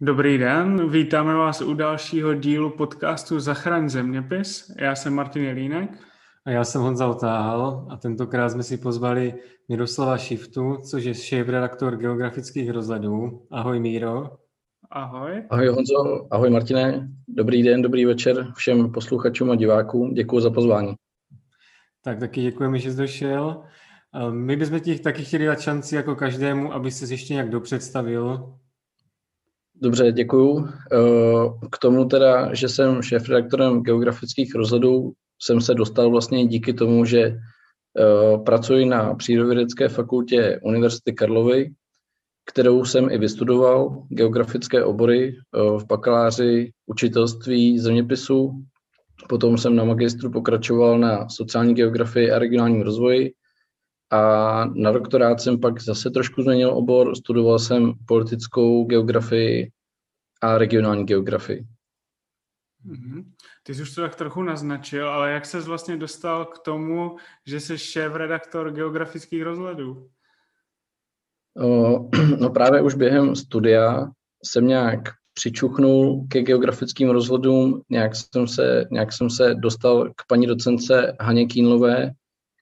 Dobrý 0.00 0.38
den, 0.38 0.90
vítáme 0.90 1.34
vás 1.34 1.60
u 1.60 1.74
dalšího 1.74 2.34
dílu 2.34 2.70
podcastu 2.70 3.40
Zachraň 3.40 3.88
zeměpis. 3.88 4.72
Já 4.80 4.94
jsem 4.94 5.14
Martin 5.14 5.42
Jelínek. 5.42 5.90
A 6.46 6.50
já 6.50 6.64
jsem 6.64 6.82
Honza 6.82 7.06
Otáhal 7.06 7.86
a 7.90 7.96
tentokrát 7.96 8.48
jsme 8.48 8.62
si 8.62 8.76
pozvali 8.76 9.34
Miroslava 9.68 10.18
Šiftu, 10.18 10.76
což 10.90 11.04
je 11.04 11.14
šéf-redaktor 11.14 11.96
geografických 11.96 12.70
rozhledů. 12.70 13.46
Ahoj 13.50 13.80
Míro. 13.80 14.30
Ahoj. 14.90 15.44
Ahoj 15.50 15.68
Honzo, 15.68 16.26
ahoj 16.30 16.50
Martine. 16.50 17.08
Dobrý 17.28 17.62
den, 17.62 17.82
dobrý 17.82 18.04
večer 18.04 18.52
všem 18.56 18.92
posluchačům 18.92 19.50
a 19.50 19.54
divákům. 19.54 20.14
Děkuji 20.14 20.40
za 20.40 20.50
pozvání. 20.50 20.94
Tak 22.04 22.18
taky 22.18 22.42
děkujeme, 22.42 22.78
že 22.78 22.90
jsi 22.90 22.96
došel. 22.96 23.62
My 24.30 24.56
bychom 24.56 24.80
ti 24.80 24.98
taky 24.98 25.24
chtěli 25.24 25.46
dát 25.46 25.60
šanci 25.60 25.96
jako 25.96 26.14
každému, 26.14 26.72
aby 26.72 26.90
se 26.90 27.14
ještě 27.14 27.34
nějak 27.34 27.50
dopředstavil. 27.50 28.54
Dobře, 29.80 30.12
děkuju. 30.12 30.68
Eh, 30.68 31.68
k 31.70 31.78
tomu 31.78 32.04
teda, 32.04 32.54
že 32.54 32.68
jsem 32.68 33.02
šéf-redaktorem 33.02 33.82
geografických 33.82 34.54
rozhledů, 34.54 35.12
jsem 35.42 35.60
se 35.60 35.74
dostal 35.74 36.10
vlastně 36.10 36.46
díky 36.46 36.72
tomu, 36.72 37.04
že 37.04 37.20
eh, 37.20 38.38
pracuji 38.38 38.86
na 38.86 39.14
Přírodovědecké 39.14 39.88
fakultě 39.88 40.60
Univerzity 40.62 41.12
Karlovy, 41.12 41.70
kterou 42.46 42.84
jsem 42.84 43.10
i 43.10 43.18
vystudoval, 43.18 44.02
geografické 44.08 44.84
obory 44.84 45.36
eh, 45.36 45.78
v 45.78 45.86
bakaláři 45.86 46.72
učitelství 46.86 47.78
zeměpisu. 47.78 48.64
Potom 49.28 49.58
jsem 49.58 49.76
na 49.76 49.84
magistru 49.84 50.30
pokračoval 50.30 50.98
na 50.98 51.28
sociální 51.28 51.74
geografii 51.74 52.30
a 52.30 52.38
regionálním 52.38 52.82
rozvoji 52.82 53.32
a 54.10 54.64
na 54.64 54.92
doktorát 54.92 55.40
jsem 55.40 55.60
pak 55.60 55.82
zase 55.82 56.10
trošku 56.10 56.42
změnil 56.42 56.70
obor, 56.70 57.16
studoval 57.16 57.58
jsem 57.58 57.92
politickou 58.06 58.84
geografii 58.84 59.70
a 60.42 60.58
regionální 60.58 61.04
geografii. 61.04 61.66
Mm-hmm. 62.86 63.24
Ty 63.62 63.74
jsi 63.74 63.82
už 63.82 63.94
to 63.94 64.00
tak 64.00 64.14
trochu 64.14 64.42
naznačil, 64.42 65.08
ale 65.08 65.30
jak 65.30 65.46
ses 65.46 65.66
vlastně 65.66 65.96
dostal 65.96 66.44
k 66.44 66.58
tomu, 66.58 67.16
že 67.46 67.60
jsi 67.60 67.78
šéf-redaktor 67.78 68.72
geografických 68.72 69.42
rozhledů? 69.42 70.08
No 72.40 72.50
právě 72.50 72.82
už 72.82 72.94
během 72.94 73.36
studia 73.36 74.10
jsem 74.44 74.66
nějak 74.66 75.00
přičuchnul 75.34 76.26
ke 76.30 76.42
geografickým 76.42 77.10
rozhledům, 77.10 77.82
nějak 77.90 78.12
jsem 78.16 78.48
se, 78.48 78.84
nějak 78.90 79.12
jsem 79.12 79.30
se 79.30 79.54
dostal 79.54 80.08
k 80.16 80.26
paní 80.28 80.46
docence 80.46 81.16
Haně 81.20 81.46
Kínlové, 81.46 82.10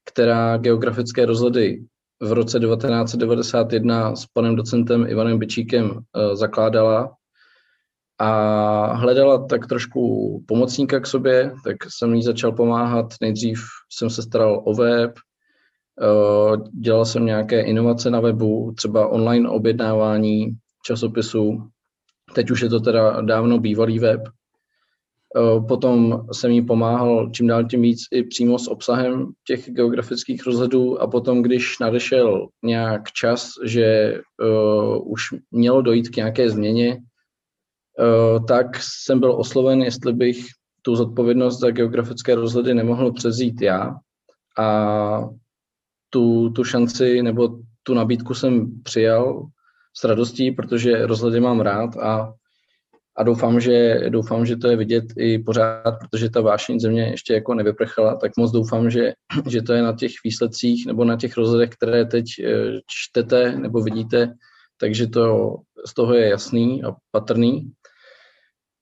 která 0.04 0.56
geografické 0.56 1.26
rozhledy 1.26 1.84
v 2.22 2.32
roce 2.32 2.60
1991 2.60 4.16
s 4.16 4.26
panem 4.26 4.56
docentem 4.56 5.06
Ivanem 5.08 5.38
Byčíkem 5.38 5.90
uh, 5.90 6.00
zakládala 6.34 7.14
a 8.18 8.94
hledala 8.94 9.46
tak 9.46 9.66
trošku 9.66 10.44
pomocníka 10.48 11.00
k 11.00 11.06
sobě, 11.06 11.52
tak 11.64 11.76
jsem 11.88 12.14
jí 12.14 12.22
začal 12.22 12.52
pomáhat. 12.52 13.06
Nejdřív 13.20 13.62
jsem 13.92 14.10
se 14.10 14.22
staral 14.22 14.62
o 14.64 14.74
web, 14.74 15.12
uh, 16.00 16.68
dělal 16.80 17.04
jsem 17.04 17.26
nějaké 17.26 17.60
inovace 17.60 18.10
na 18.10 18.20
webu, 18.20 18.72
třeba 18.76 19.08
online 19.08 19.48
objednávání 19.48 20.56
časopisů. 20.86 21.68
Teď 22.34 22.50
už 22.50 22.60
je 22.60 22.68
to 22.68 22.80
teda 22.80 23.20
dávno 23.20 23.58
bývalý 23.58 23.98
web, 23.98 24.20
Eh, 24.20 24.43
potom 25.68 26.26
jsem 26.32 26.50
jí 26.50 26.62
pomáhal 26.62 27.30
čím 27.30 27.46
dál 27.46 27.64
tím 27.64 27.82
víc 27.82 28.00
i 28.10 28.22
přímo 28.22 28.58
s 28.58 28.68
obsahem 28.68 29.32
těch 29.46 29.70
geografických 29.70 30.46
rozhledů 30.46 31.02
a 31.02 31.06
potom, 31.06 31.42
když 31.42 31.78
nadešel 31.78 32.48
nějak 32.62 33.12
čas, 33.12 33.50
že 33.64 34.18
uh, 34.42 35.12
už 35.12 35.22
mělo 35.50 35.82
dojít 35.82 36.08
k 36.08 36.16
nějaké 36.16 36.50
změně, 36.50 36.96
uh, 36.96 38.46
tak 38.46 38.66
jsem 38.80 39.20
byl 39.20 39.32
osloven, 39.32 39.82
jestli 39.82 40.12
bych 40.12 40.46
tu 40.82 40.96
zodpovědnost 40.96 41.60
za 41.60 41.70
geografické 41.70 42.34
rozhledy 42.34 42.74
nemohl 42.74 43.12
přezít 43.12 43.60
já. 43.60 43.94
A 44.58 45.28
tu, 46.10 46.50
tu 46.50 46.64
šanci 46.64 47.22
nebo 47.22 47.58
tu 47.82 47.94
nabídku 47.94 48.34
jsem 48.34 48.82
přijal 48.82 49.46
s 49.96 50.04
radostí, 50.04 50.50
protože 50.50 51.06
rozhledy 51.06 51.40
mám 51.40 51.60
rád 51.60 51.96
a 51.96 52.32
a 53.16 53.22
doufám, 53.22 53.60
že, 53.60 54.00
doufám, 54.08 54.46
že 54.46 54.56
to 54.56 54.68
je 54.68 54.76
vidět 54.76 55.04
i 55.16 55.38
pořád, 55.38 55.94
protože 56.00 56.30
ta 56.30 56.40
vášeň 56.40 56.80
země 56.80 57.02
ještě 57.02 57.34
jako 57.34 57.54
nevyprchala, 57.54 58.16
tak 58.16 58.32
moc 58.36 58.52
doufám, 58.52 58.90
že, 58.90 59.12
že 59.48 59.62
to 59.62 59.72
je 59.72 59.82
na 59.82 59.92
těch 59.92 60.12
výsledcích 60.24 60.86
nebo 60.86 61.04
na 61.04 61.16
těch 61.16 61.36
rozhledech, 61.36 61.70
které 61.70 62.04
teď 62.04 62.24
eh, 62.44 62.80
čtete 62.86 63.58
nebo 63.58 63.80
vidíte, 63.80 64.34
takže 64.80 65.06
to 65.06 65.56
z 65.86 65.94
toho 65.94 66.14
je 66.14 66.28
jasný 66.28 66.84
a 66.84 66.94
patrný. 67.10 67.72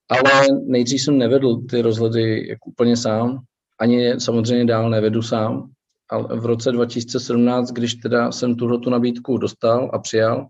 Ale 0.08 0.46
nejdřív 0.66 1.02
jsem 1.02 1.18
nevedl 1.18 1.56
ty 1.70 1.82
rozhledy 1.82 2.48
jako 2.48 2.70
úplně 2.70 2.96
sám, 2.96 3.38
ani 3.80 4.20
samozřejmě 4.20 4.64
dál 4.64 4.90
nevedu 4.90 5.22
sám, 5.22 5.70
ale 6.10 6.40
v 6.40 6.46
roce 6.46 6.72
2017, 6.72 7.70
když 7.70 7.94
teda 7.94 8.32
jsem 8.32 8.54
tuhle 8.56 8.78
tu 8.78 8.90
nabídku 8.90 9.38
dostal 9.38 9.90
a 9.92 9.98
přijal, 9.98 10.46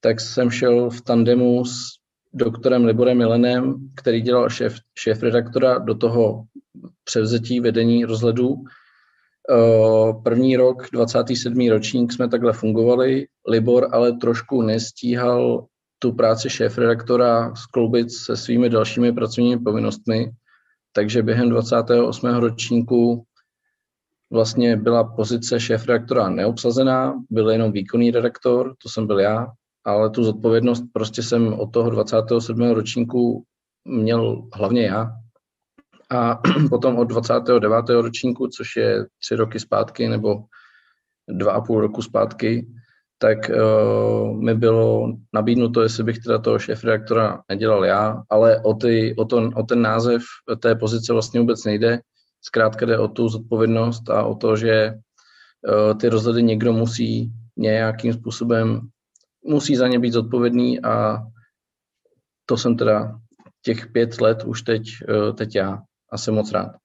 tak 0.00 0.20
jsem 0.20 0.50
šel 0.50 0.90
v 0.90 1.00
tandemu 1.00 1.64
s 1.64 1.99
doktorem 2.32 2.84
Liborem 2.84 3.18
Milenem, 3.18 3.74
který 3.96 4.20
dělal 4.20 4.50
šéf, 4.50 4.76
šéf 4.98 5.22
redaktora 5.22 5.78
do 5.78 5.94
toho 5.94 6.44
převzetí 7.04 7.60
vedení 7.60 8.04
rozhledů. 8.04 8.54
Eh, 9.50 10.12
první 10.24 10.56
rok, 10.56 10.86
27. 10.92 11.70
ročník 11.70 12.12
jsme 12.12 12.28
takhle 12.28 12.52
fungovali. 12.52 13.26
Libor 13.48 13.88
ale 13.92 14.12
trošku 14.12 14.62
nestíhal 14.62 15.66
tu 15.98 16.12
práci 16.12 16.50
šéf 16.50 16.78
redaktora 16.78 17.54
skloubit 17.54 18.12
se 18.12 18.36
svými 18.36 18.70
dalšími 18.70 19.12
pracovními 19.12 19.62
povinnostmi, 19.62 20.30
takže 20.92 21.22
během 21.22 21.48
28. 21.48 22.40
ročníku 22.40 23.24
vlastně 24.30 24.76
byla 24.76 25.04
pozice 25.04 25.60
šéf 25.60 25.86
redaktora 25.86 26.28
neobsazená, 26.28 27.14
byl 27.30 27.50
jenom 27.50 27.72
výkonný 27.72 28.10
redaktor, 28.10 28.74
to 28.82 28.88
jsem 28.88 29.06
byl 29.06 29.20
já, 29.20 29.46
ale 29.84 30.10
tu 30.10 30.24
zodpovědnost 30.24 30.84
prostě 30.92 31.22
jsem 31.22 31.52
od 31.52 31.72
toho 31.72 31.90
27. 31.90 32.70
ročníku 32.70 33.44
měl 33.84 34.48
hlavně 34.54 34.82
já. 34.82 35.12
A 36.10 36.40
potom 36.70 36.96
od 36.96 37.04
29. 37.04 37.88
ročníku, 37.88 38.48
což 38.48 38.76
je 38.76 39.06
tři 39.18 39.36
roky 39.36 39.60
zpátky 39.60 40.08
nebo 40.08 40.44
dva 41.28 41.52
a 41.52 41.60
půl 41.60 41.80
roku 41.80 42.02
zpátky, 42.02 42.66
tak 43.18 43.38
uh, 43.50 44.42
mi 44.42 44.54
bylo 44.54 45.12
nabídnuto, 45.34 45.82
jestli 45.82 46.04
bych 46.04 46.18
teda 46.18 46.38
toho 46.38 46.58
šéf-redaktora 46.58 47.42
nedělal 47.48 47.84
já, 47.84 48.22
ale 48.30 48.60
o, 48.60 48.74
ty, 48.74 49.14
o, 49.18 49.24
to, 49.24 49.50
o 49.56 49.62
ten 49.62 49.82
název 49.82 50.22
té 50.60 50.74
pozice 50.74 51.12
vlastně 51.12 51.40
vůbec 51.40 51.64
nejde. 51.64 52.00
Zkrátka 52.42 52.86
jde 52.86 52.98
o 52.98 53.08
tu 53.08 53.28
zodpovědnost 53.28 54.10
a 54.10 54.24
o 54.24 54.34
to, 54.34 54.56
že 54.56 54.92
uh, 54.92 55.98
ty 55.98 56.08
rozhledy 56.08 56.42
někdo 56.42 56.72
musí 56.72 57.32
nějakým 57.56 58.12
způsobem 58.12 58.80
musí 59.44 59.76
za 59.76 59.88
ně 59.88 59.98
být 59.98 60.12
zodpovědný 60.12 60.80
a 60.80 61.18
to 62.46 62.56
jsem 62.56 62.76
teda 62.76 63.20
těch 63.62 63.86
pět 63.86 64.20
let 64.20 64.44
už 64.44 64.62
teď, 64.62 64.82
eh, 65.08 65.32
teď 65.32 65.54
já 65.54 65.82
a 66.12 66.18
jsem 66.18 66.34
moc 66.34 66.52
rád. 66.52 66.76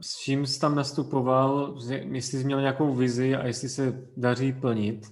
S 0.00 0.16
čím 0.16 0.46
jsi 0.46 0.60
tam 0.60 0.74
nastupoval, 0.74 1.78
jestli 1.90 2.38
jsi 2.38 2.44
měl 2.44 2.60
nějakou 2.60 2.94
vizi 2.94 3.36
a 3.36 3.46
jestli 3.46 3.68
se 3.68 4.02
daří 4.16 4.52
plnit? 4.52 5.06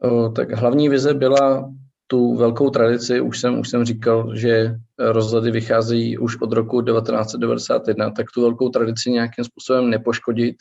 O, 0.00 0.28
tak 0.28 0.50
hlavní 0.50 0.88
vize 0.88 1.14
byla 1.14 1.72
tu 2.06 2.36
velkou 2.36 2.70
tradici, 2.70 3.20
už 3.20 3.40
jsem, 3.40 3.58
už 3.58 3.68
jsem 3.68 3.84
říkal, 3.84 4.36
že 4.36 4.76
rozhledy 4.98 5.50
vycházejí 5.50 6.18
už 6.18 6.40
od 6.40 6.52
roku 6.52 6.82
1991, 6.82 8.10
tak 8.10 8.26
tu 8.34 8.42
velkou 8.42 8.68
tradici 8.68 9.10
nějakým 9.10 9.44
způsobem 9.44 9.90
nepoškodit, 9.90 10.56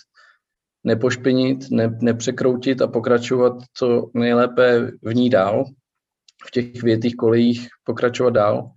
nepošpinit, 0.87 1.71
ne, 1.71 1.97
nepřekroutit 2.01 2.81
a 2.81 2.87
pokračovat 2.87 3.53
co 3.73 4.09
nejlépe 4.13 4.91
v 5.03 5.15
ní 5.15 5.29
dál, 5.29 5.65
v 6.47 6.51
těch 6.51 6.83
větých 6.83 7.15
kolejích 7.15 7.67
pokračovat 7.83 8.29
dál. 8.29 8.71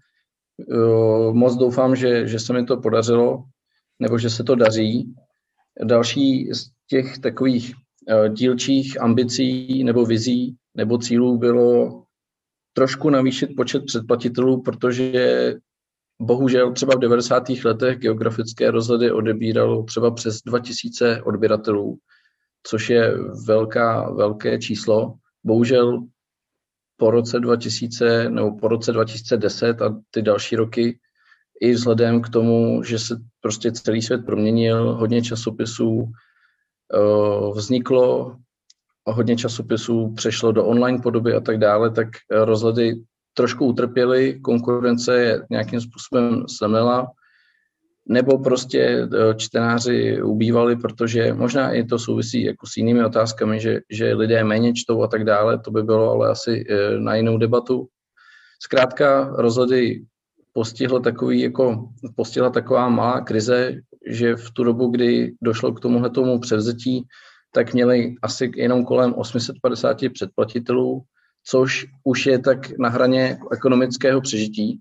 Moc 1.32 1.56
doufám, 1.56 1.96
že, 1.96 2.26
že 2.28 2.38
se 2.38 2.52
mi 2.52 2.64
to 2.64 2.76
podařilo, 2.76 3.44
nebo 4.00 4.18
že 4.18 4.30
se 4.30 4.44
to 4.44 4.54
daří. 4.54 5.14
Další 5.84 6.50
z 6.52 6.70
těch 6.86 7.18
takových 7.18 7.74
e, 7.74 8.28
dílčích 8.28 9.00
ambicí 9.02 9.84
nebo 9.84 10.04
vizí 10.04 10.56
nebo 10.74 10.98
cílů 10.98 11.38
bylo 11.38 12.02
trošku 12.72 13.10
navýšit 13.10 13.50
počet 13.56 13.84
předplatitelů, 13.86 14.62
protože 14.62 15.54
Bohužel 16.20 16.72
třeba 16.72 16.94
v 16.94 16.98
90. 16.98 17.48
letech 17.64 17.98
geografické 17.98 18.70
rozhledy 18.70 19.12
odebíralo 19.12 19.82
třeba 19.82 20.10
přes 20.10 20.42
2000 20.42 21.22
odběratelů, 21.22 21.98
což 22.62 22.90
je 22.90 23.14
velká, 23.46 24.10
velké 24.10 24.58
číslo. 24.58 25.14
Bohužel 25.44 26.06
po 26.96 27.10
roce 27.10 27.40
2000 27.40 28.30
nebo 28.30 28.56
po 28.56 28.68
roce 28.68 28.92
2010 28.92 29.82
a 29.82 30.00
ty 30.10 30.22
další 30.22 30.56
roky 30.56 30.98
i 31.60 31.72
vzhledem 31.72 32.22
k 32.22 32.28
tomu, 32.28 32.82
že 32.82 32.98
se 32.98 33.16
prostě 33.40 33.72
celý 33.72 34.02
svět 34.02 34.26
proměnil, 34.26 34.94
hodně 34.94 35.22
časopisů 35.22 36.12
eh, 36.94 37.50
vzniklo, 37.54 38.36
hodně 39.06 39.36
časopisů 39.36 40.12
přešlo 40.16 40.52
do 40.52 40.66
online 40.66 40.98
podoby 41.02 41.34
a 41.34 41.40
tak 41.40 41.58
dále, 41.58 41.90
tak 41.90 42.08
rozhledy 42.30 42.94
trošku 43.34 43.66
utrpěli, 43.66 44.40
konkurence 44.40 45.16
je 45.16 45.42
nějakým 45.50 45.80
způsobem 45.80 46.44
semlela, 46.48 47.06
nebo 48.08 48.38
prostě 48.38 48.80
eh, 48.80 49.34
čtenáři 49.36 50.22
ubývali, 50.22 50.76
protože 50.76 51.32
možná 51.34 51.72
i 51.72 51.84
to 51.84 51.98
souvisí 51.98 52.42
jako 52.42 52.66
s 52.66 52.76
jinými 52.76 53.04
otázkami, 53.04 53.60
že, 53.60 53.80
že 53.90 54.14
lidé 54.14 54.44
méně 54.44 54.72
čtou 54.74 55.02
a 55.02 55.06
tak 55.06 55.24
dále, 55.24 55.58
to 55.58 55.70
by 55.70 55.82
bylo 55.82 56.10
ale 56.10 56.28
asi 56.28 56.64
eh, 56.70 56.98
na 57.00 57.14
jinou 57.14 57.38
debatu. 57.38 57.88
Zkrátka 58.62 59.24
rozhledy 59.36 60.04
postihla 60.52 61.00
takový 61.00 61.40
jako, 61.40 61.88
postihla 62.16 62.50
taková 62.50 62.88
malá 62.88 63.20
krize, 63.20 63.80
že 64.06 64.36
v 64.36 64.50
tu 64.50 64.64
dobu, 64.64 64.86
kdy 64.86 65.34
došlo 65.42 65.72
k 65.72 65.80
tomuhle 65.80 66.10
tomu 66.10 66.40
převzetí, 66.40 67.04
tak 67.52 67.74
měli 67.74 68.14
asi 68.22 68.52
jenom 68.56 68.84
kolem 68.84 69.14
850 69.14 69.96
předplatitelů, 70.14 71.02
což 71.44 71.86
už 72.04 72.26
je 72.26 72.38
tak 72.38 72.78
na 72.78 72.88
hraně 72.88 73.38
ekonomického 73.52 74.20
přežití. 74.20 74.80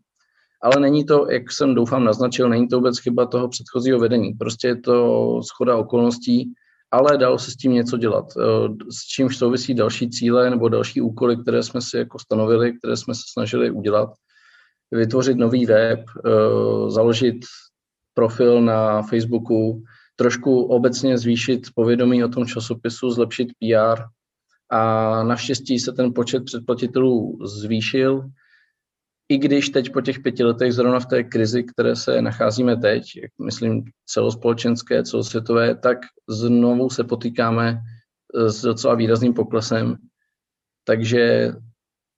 Ale 0.62 0.80
není 0.80 1.06
to, 1.06 1.32
jak 1.32 1.52
jsem 1.52 1.76
doufám 1.76 2.04
naznačil, 2.04 2.50
není 2.50 2.68
to 2.68 2.76
vůbec 2.76 3.00
chyba 3.00 3.26
toho 3.26 3.48
předchozího 3.48 4.00
vedení. 4.00 4.34
Prostě 4.34 4.68
je 4.68 4.76
to 4.76 5.40
schoda 5.44 5.76
okolností, 5.76 6.54
ale 6.92 7.18
dalo 7.18 7.40
se 7.40 7.52
s 7.52 7.56
tím 7.56 7.74
něco 7.74 7.98
dělat. 7.98 8.26
Eh, 8.38 8.70
s 8.92 9.06
čímž 9.08 9.38
souvisí 9.38 9.74
další 9.74 10.10
cíle 10.10 10.50
nebo 10.50 10.70
další 10.70 11.02
úkoly, 11.02 11.38
které 11.38 11.64
jsme 11.64 11.82
si 11.82 11.98
jako 11.98 12.20
stanovili, 12.20 12.78
které 12.78 12.98
jsme 12.98 13.16
se 13.16 13.22
snažili 13.32 13.72
udělat. 13.72 14.10
Vytvořit 14.92 15.38
nový 15.38 15.66
web, 15.66 16.00
eh, 16.00 16.92
založit 16.92 17.36
profil 18.14 18.62
na 18.62 19.02
Facebooku, 19.02 19.84
trošku 20.16 20.64
obecně 20.64 21.18
zvýšit 21.18 21.68
povědomí 21.76 22.24
o 22.24 22.28
tom 22.28 22.46
časopisu, 22.46 23.12
zlepšit 23.12 23.48
PR 23.60 24.04
a 24.70 25.24
naštěstí 25.24 25.80
se 25.80 25.92
ten 25.92 26.14
počet 26.14 26.46
předplatitelů 26.46 27.40
zvýšil, 27.46 28.30
i 29.30 29.38
když 29.38 29.70
teď 29.70 29.94
po 29.94 30.02
těch 30.02 30.20
pěti 30.20 30.44
letech, 30.44 30.74
zrovna 30.74 31.00
v 31.00 31.06
té 31.06 31.24
krizi, 31.24 31.64
které 31.64 31.96
se 31.96 32.22
nacházíme 32.22 32.78
teď, 32.78 33.04
myslím 33.46 33.84
celospolečenské, 34.06 35.04
celosvětové, 35.04 35.76
tak 35.76 35.98
znovu 36.30 36.90
se 36.90 37.04
potýkáme 37.04 37.82
s 38.48 38.62
docela 38.62 38.96
výrazným 38.96 39.34
poklesem. 39.34 39.96
Takže 40.84 41.54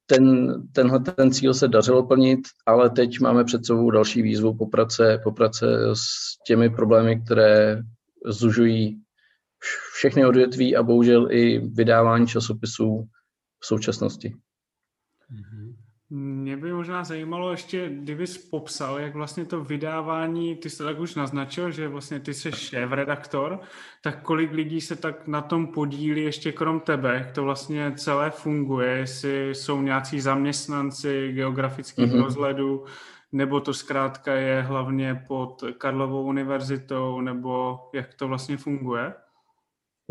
ten, 0.05 0.53
tenhle 0.71 0.99
ten 0.99 1.31
cíl 1.31 1.53
se 1.53 1.67
dařilo 1.67 2.07
plnit, 2.07 2.39
ale 2.65 2.89
teď 2.89 3.19
máme 3.19 3.43
před 3.43 3.65
sebou 3.65 3.91
další 3.91 4.21
výzvu 4.21 4.57
po 4.57 4.65
prace, 4.65 5.19
po 5.23 5.31
prace 5.31 5.65
s 5.93 6.03
těmi 6.47 6.69
problémy, 6.69 7.21
které 7.21 7.81
zužují 8.25 9.01
všechny 9.93 10.25
odvětví 10.25 10.75
a 10.75 10.83
bohužel 10.83 11.31
i 11.31 11.59
vydávání 11.59 12.27
časopisů 12.27 13.09
v 13.59 13.65
současnosti. 13.65 14.35
Mm-hmm. 15.31 15.75
Mě 16.13 16.57
by 16.57 16.73
možná 16.73 17.03
zajímalo 17.03 17.51
ještě, 17.51 17.89
kdyby 17.89 18.27
jsi 18.27 18.39
popsal, 18.39 18.99
jak 18.99 19.15
vlastně 19.15 19.45
to 19.45 19.63
vydávání, 19.63 20.55
ty 20.55 20.69
jsi 20.69 20.83
tak 20.83 20.99
už 20.99 21.15
naznačil, 21.15 21.71
že 21.71 21.87
vlastně 21.87 22.19
ty 22.19 22.33
jsi 22.33 22.51
šéf-redaktor, 22.51 23.59
tak 24.03 24.21
kolik 24.21 24.51
lidí 24.51 24.81
se 24.81 24.95
tak 24.95 25.27
na 25.27 25.41
tom 25.41 25.67
podílí 25.67 26.23
ještě 26.23 26.51
krom 26.51 26.79
tebe, 26.79 27.15
jak 27.15 27.31
to 27.31 27.43
vlastně 27.43 27.93
celé 27.95 28.31
funguje, 28.31 28.97
jestli 28.97 29.55
jsou 29.55 29.81
nějací 29.81 30.21
zaměstnanci 30.21 31.31
geografických 31.31 32.11
mm-hmm. 32.11 32.23
rozhledů, 32.23 32.85
nebo 33.31 33.59
to 33.59 33.73
zkrátka 33.73 34.33
je 34.33 34.61
hlavně 34.61 35.25
pod 35.27 35.63
Karlovou 35.77 36.23
univerzitou, 36.23 37.21
nebo 37.21 37.79
jak 37.93 38.13
to 38.13 38.27
vlastně 38.27 38.57
funguje? 38.57 39.13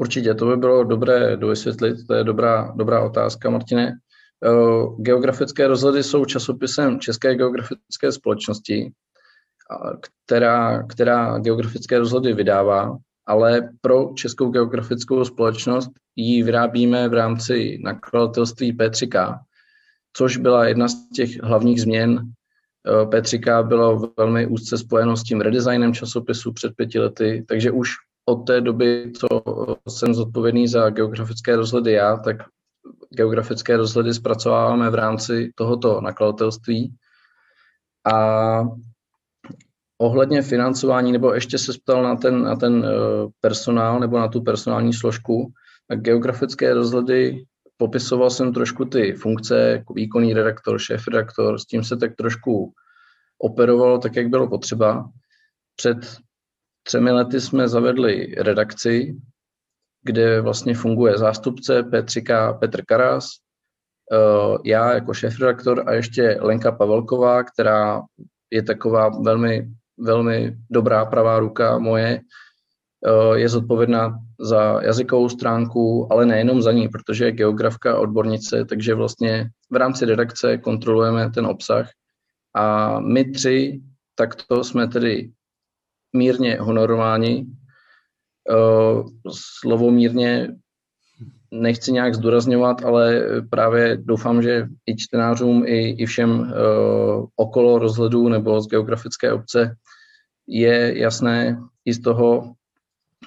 Určitě, 0.01 0.35
to 0.35 0.47
by 0.47 0.57
bylo 0.57 0.85
dobré 0.85 1.37
dovysvětlit, 1.37 2.07
to 2.07 2.15
je 2.15 2.25
dobrá, 2.25 2.73
dobrá 2.77 3.05
otázka, 3.05 3.51
Martine. 3.51 3.93
Eh, 3.93 4.51
geografické 4.99 5.67
rozhledy 5.67 6.03
jsou 6.03 6.25
časopisem 6.25 7.01
České 7.01 7.35
geografické 7.35 8.13
společnosti, 8.13 8.93
která, 10.27 10.83
která 10.83 11.39
geografické 11.39 11.99
rozhledy 11.99 12.33
vydává, 12.33 12.97
ale 13.27 13.69
pro 13.81 14.13
Českou 14.15 14.51
geografickou 14.51 15.25
společnost 15.25 15.91
ji 16.17 16.43
vyrábíme 16.43 17.09
v 17.09 17.15
rámci 17.15 17.79
nakladatelství 17.85 18.77
P3K, 18.77 19.39
což 20.13 20.37
byla 20.37 20.67
jedna 20.67 20.89
z 20.89 21.09
těch 21.09 21.43
hlavních 21.43 21.81
změn. 21.81 22.23
Eh, 22.23 23.07
P3K 23.07 23.69
bylo 23.69 24.13
velmi 24.19 24.47
úzce 24.47 24.79
spojeno 24.79 25.17
s 25.17 25.23
tím 25.23 25.41
redesignem 25.41 25.95
časopisu 25.95 26.53
před 26.53 26.73
pěti 26.77 26.99
lety, 26.99 27.45
takže 27.49 27.71
už 27.71 27.91
od 28.25 28.47
té 28.47 28.61
doby, 28.61 29.13
co 29.17 29.29
jsem 29.89 30.15
zodpovědný 30.15 30.69
za 30.69 30.91
geografické 30.91 31.57
rozhledy 31.57 31.93
já, 31.93 32.17
tak 32.17 32.37
geografické 33.11 33.77
rozhledy 33.77 34.15
zpracováváme 34.15 34.91
v 34.91 34.95
rámci 34.95 35.53
tohoto 35.55 36.01
nakladatelství. 36.01 36.95
A 38.13 38.63
ohledně 39.99 40.43
financování, 40.43 41.13
nebo 41.13 41.35
ještě 41.35 41.59
se 41.59 41.73
ptal 41.73 42.03
na 42.03 42.17
ten, 42.17 42.43
na 42.43 42.57
ten 42.57 42.85
eh, 42.85 43.29
personál 43.41 44.01
nebo 44.01 44.19
na 44.19 44.29
tu 44.29 44.41
personální 44.41 44.93
složku, 44.93 45.53
tak 45.89 46.01
geografické 46.01 46.75
rozhledy 46.75 47.45
popisoval 47.77 48.31
jsem 48.31 48.53
trošku 48.53 48.85
ty 48.85 49.13
funkce, 49.13 49.59
jako 49.59 49.95
výkonný 49.95 50.35
redaktor, 50.35 50.79
šéf 50.79 51.09
redaktor, 51.09 51.59
s 51.59 51.67
tím 51.67 51.85
se 51.85 51.97
tak 51.97 52.17
trošku 52.17 52.73
operovalo 53.39 53.99
tak, 53.99 54.17
jak 54.17 54.29
bylo 54.29 54.49
potřeba. 54.49 55.11
Před 55.77 55.97
třemi 56.83 57.11
lety 57.11 57.41
jsme 57.41 57.69
zavedli 57.69 58.35
redakci, 58.39 59.17
kde 60.03 60.41
vlastně 60.41 60.75
funguje 60.75 61.19
zástupce 61.19 61.83
Petrika 61.83 62.53
Petr 62.53 62.85
Karas, 62.85 63.27
eh, 64.13 64.59
já 64.65 64.93
jako 64.95 65.15
šéf-redaktor 65.15 65.89
a 65.89 65.93
ještě 65.93 66.39
Lenka 66.41 66.73
Pavelková, 66.73 67.45
která 67.45 68.03
je 68.51 68.63
taková 68.63 69.09
velmi, 69.09 69.69
velmi 69.99 70.57
dobrá 70.71 71.05
pravá 71.05 71.39
ruka 71.39 71.79
moje, 71.79 72.21
eh, 73.07 73.39
je 73.39 73.49
zodpovědná 73.49 74.19
za 74.41 74.81
jazykovou 74.83 75.29
stránku, 75.29 76.09
ale 76.11 76.27
nejenom 76.27 76.63
za 76.63 76.73
ní, 76.73 76.89
protože 76.89 77.25
je 77.25 77.33
geografka 77.33 77.99
odbornice, 77.99 78.65
takže 78.65 78.95
vlastně 78.95 79.51
v 79.71 79.77
rámci 79.77 80.05
redakce 80.05 80.59
kontrolujeme 80.59 81.31
ten 81.31 81.47
obsah. 81.47 81.89
A 82.55 83.01
my 83.01 83.31
tři 83.31 83.81
takto 84.15 84.65
jsme 84.65 84.89
tedy 84.89 85.31
mírně 86.13 86.57
honorováni. 86.61 87.47
Eh, 88.51 89.03
slovo 89.63 89.91
mírně 89.91 90.49
nechci 91.51 91.93
nějak 91.93 92.15
zdůrazňovat, 92.15 92.85
ale 92.85 93.27
právě 93.51 93.97
doufám, 93.97 94.43
že 94.43 94.67
i 94.87 94.97
čtenářům, 94.97 95.65
i, 95.67 95.89
i 95.91 96.07
všem 96.07 96.41
uh, 96.41 97.27
okolo 97.37 97.79
rozhledů 97.79 98.29
nebo 98.29 98.61
z 98.61 98.67
geografické 98.67 99.33
obce 99.33 99.77
je 100.47 100.99
jasné 100.99 101.61
i 101.85 101.95
z 101.95 102.01
toho, 102.01 102.53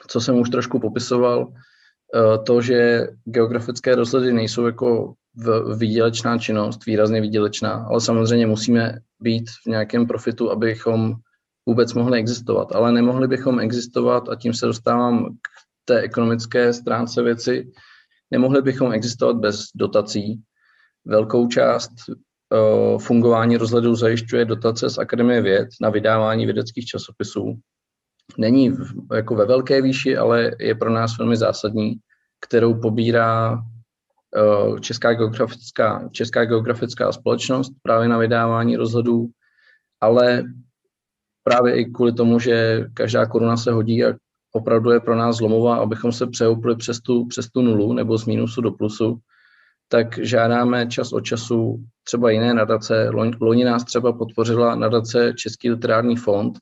co 0.07 0.21
jsem 0.21 0.39
už 0.39 0.49
trošku 0.49 0.79
popisoval, 0.79 1.47
uh, 1.47 2.43
to, 2.43 2.61
že 2.61 3.07
geografické 3.25 3.95
rozhledy 3.95 4.33
nejsou 4.33 4.65
jako 4.65 5.13
v, 5.35 5.77
výdělečná 5.77 6.37
činnost, 6.37 6.85
výrazně 6.85 7.21
výdělečná, 7.21 7.71
ale 7.89 8.01
samozřejmě 8.01 8.47
musíme 8.47 8.99
být 9.19 9.49
v 9.49 9.69
nějakém 9.69 10.07
profitu, 10.07 10.51
abychom 10.51 11.13
vůbec 11.65 11.93
mohli 11.93 12.19
existovat. 12.19 12.71
Ale 12.71 12.91
nemohli 12.91 13.27
bychom 13.27 13.59
existovat, 13.59 14.29
a 14.29 14.35
tím 14.35 14.53
se 14.53 14.65
dostávám 14.65 15.25
k 15.41 15.47
té 15.85 15.99
ekonomické 16.01 16.73
stránce 16.73 17.23
věci, 17.23 17.71
nemohli 18.31 18.61
bychom 18.61 18.91
existovat 18.91 19.37
bez 19.37 19.65
dotací. 19.75 20.41
Velkou 21.05 21.47
část 21.47 21.91
uh, 22.09 22.99
fungování 22.99 23.57
rozhledu 23.57 23.95
zajišťuje 23.95 24.45
dotace 24.45 24.89
z 24.89 24.97
Akademie 24.97 25.41
věd 25.41 25.69
na 25.81 25.89
vydávání 25.89 26.45
vědeckých 26.45 26.85
časopisů. 26.85 27.59
Není 28.37 28.69
v, 28.69 28.93
jako 29.13 29.35
ve 29.35 29.45
velké 29.45 29.81
výši, 29.81 30.17
ale 30.17 30.51
je 30.59 30.75
pro 30.75 30.89
nás 30.89 31.17
velmi 31.17 31.37
zásadní, 31.37 31.95
kterou 32.45 32.73
pobírá 32.79 33.53
uh, 33.53 34.79
Česká 34.79 35.13
geografická, 35.13 36.09
Česká 36.11 36.45
geografická 36.45 37.11
společnost 37.11 37.71
právě 37.81 38.07
na 38.09 38.17
vydávání 38.17 38.75
rozhledů, 38.75 39.29
ale 40.01 40.43
právě 41.43 41.79
i 41.79 41.85
kvůli 41.85 42.13
tomu, 42.13 42.39
že 42.39 42.85
každá 42.93 43.25
koruna 43.25 43.57
se 43.57 43.71
hodí 43.71 44.05
a 44.05 44.13
opravdu 44.53 44.91
je 44.91 44.99
pro 44.99 45.15
nás 45.15 45.35
zlomová, 45.35 45.75
abychom 45.75 46.11
se 46.11 46.27
přehoupli 46.27 46.75
přes 46.75 46.99
tu, 46.99 47.25
přes 47.25 47.49
tu 47.49 47.61
nulu 47.61 47.93
nebo 47.93 48.17
z 48.17 48.25
mínusu 48.25 48.61
do 48.61 48.71
plusu, 48.71 49.19
tak 49.87 50.19
žádáme 50.19 50.87
čas 50.87 51.13
od 51.13 51.21
času 51.21 51.83
třeba 52.03 52.31
jiné 52.31 52.53
nadace. 52.53 53.09
Loni 53.41 53.65
nás 53.65 53.83
třeba 53.83 54.13
podpořila 54.13 54.75
nadace 54.75 55.33
Český 55.37 55.69
literární 55.69 56.15
fond, 56.15 56.57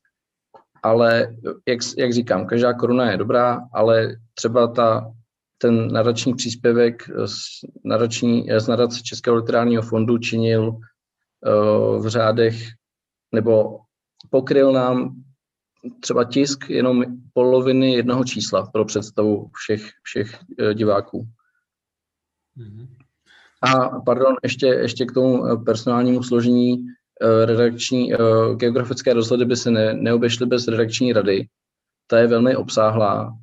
ale 0.83 1.35
jak, 1.67 1.79
jak 1.97 2.13
říkám, 2.13 2.45
každá 2.45 2.73
koruna 2.73 3.11
je 3.11 3.17
dobrá, 3.17 3.59
ale 3.73 4.15
třeba 4.33 4.67
ta, 4.67 5.11
ten 5.57 5.91
nadační 5.91 6.33
příspěvek 6.33 7.03
z, 7.25 7.35
nadační, 7.85 8.47
z 8.57 8.67
nadace 8.67 9.01
Českého 9.03 9.35
literárního 9.35 9.81
fondu 9.81 10.17
činil 10.17 10.67
uh, 10.69 12.05
v 12.05 12.07
řádech 12.07 12.55
nebo 13.31 13.79
pokryl 14.29 14.71
nám 14.71 15.15
třeba 15.99 16.23
tisk 16.23 16.69
jenom 16.69 17.03
poloviny 17.33 17.93
jednoho 17.93 18.23
čísla 18.23 18.65
pro 18.65 18.85
představu 18.85 19.49
všech, 19.53 19.89
všech 20.03 20.39
eh, 20.59 20.73
diváků. 20.73 21.27
Mhm. 22.55 22.87
A 23.61 23.99
pardon, 23.99 24.35
ještě, 24.43 24.67
ještě 24.67 25.05
k 25.05 25.11
tomu 25.11 25.45
eh, 25.45 25.57
personálnímu 25.57 26.23
složení 26.23 26.85
eh, 27.21 27.45
redakční, 27.45 28.13
geografické 28.55 29.13
rozhledy 29.13 29.45
by 29.45 29.55
se 29.55 29.71
ne, 29.71 29.93
neobešly 29.93 30.45
bez 30.45 30.67
redakční 30.67 31.13
rady. 31.13 31.47
Ta 32.07 32.19
je 32.19 32.27
velmi 32.27 32.55
obsáhlá, 32.55 33.37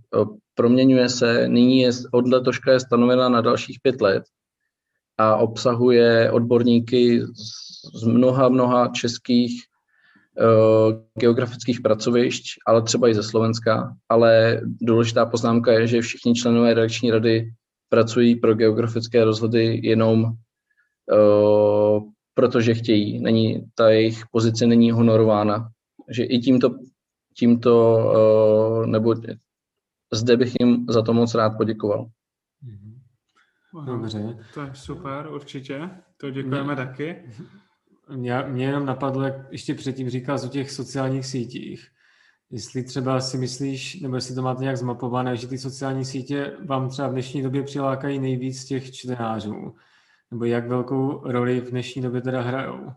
proměňuje 0.54 1.08
se, 1.08 1.49
nyní 1.49 1.80
je 1.80 1.90
od 2.12 2.28
letoška 2.28 2.73
je 2.73 2.80
stanovena 2.80 3.28
na 3.28 3.40
dalších 3.40 3.78
pět 3.82 4.00
let 4.00 4.23
a 5.18 5.37
obsahuje 5.37 6.32
odborníky 6.32 7.23
z 7.94 8.06
mnoha, 8.06 8.49
mnoha 8.49 8.88
českých 8.88 9.67
geografických 11.18 11.80
pracovišť, 11.80 12.45
ale 12.66 12.83
třeba 12.83 13.09
i 13.09 13.14
ze 13.14 13.23
Slovenska. 13.23 13.97
Ale 14.09 14.61
důležitá 14.80 15.26
poznámka 15.26 15.73
je, 15.73 15.87
že 15.87 16.00
všichni 16.00 16.35
členové 16.35 16.75
redakční 16.75 17.11
rady 17.11 17.52
pracují 17.88 18.37
pro 18.37 18.54
geografické 18.54 19.25
rozhledy 19.25 19.80
jenom 19.83 20.25
uh, 20.25 22.02
protože 22.35 22.75
chtějí. 22.75 23.21
Není, 23.21 23.66
ta 23.75 23.90
jejich 23.90 24.23
pozice 24.30 24.66
není 24.66 24.90
honorována. 24.90 25.68
Že 26.11 26.25
i 26.25 26.38
tímto, 26.38 26.71
tímto 27.38 27.97
uh, 27.97 28.87
nebo 28.87 29.14
zde 30.12 30.37
bych 30.37 30.52
jim 30.61 30.87
za 30.88 31.02
to 31.02 31.12
moc 31.12 31.35
rád 31.35 31.50
poděkoval. 31.50 32.07
Dobře. 33.87 34.37
To 34.54 34.61
je 34.61 34.71
super, 34.75 35.28
určitě. 35.33 35.90
To 36.16 36.30
děkujeme 36.30 36.75
mě, 36.75 36.76
taky. 36.76 37.25
Mě, 38.16 38.42
mě 38.48 38.66
jenom 38.66 38.86
napadlo, 38.86 39.22
jak 39.22 39.52
ještě 39.52 39.74
předtím 39.74 40.10
říkal 40.10 40.38
o 40.44 40.48
těch 40.48 40.70
sociálních 40.70 41.26
sítích. 41.26 41.88
Jestli 42.50 42.84
třeba 42.84 43.20
si 43.20 43.38
myslíš, 43.38 44.00
nebo 44.00 44.14
jestli 44.14 44.34
to 44.34 44.42
máte 44.42 44.62
nějak 44.62 44.76
zmapované, 44.76 45.36
že 45.36 45.48
ty 45.48 45.58
sociální 45.58 46.04
sítě 46.04 46.56
vám 46.66 46.88
třeba 46.88 47.08
v 47.08 47.12
dnešní 47.12 47.42
době 47.42 47.62
přilákají 47.62 48.18
nejvíc 48.18 48.64
těch 48.64 48.92
čtenářů, 48.92 49.74
nebo 50.30 50.44
jak 50.44 50.68
velkou 50.68 51.32
roli 51.32 51.60
v 51.60 51.70
dnešní 51.70 52.02
době 52.02 52.20
teda 52.20 52.40
hrajou? 52.40 52.92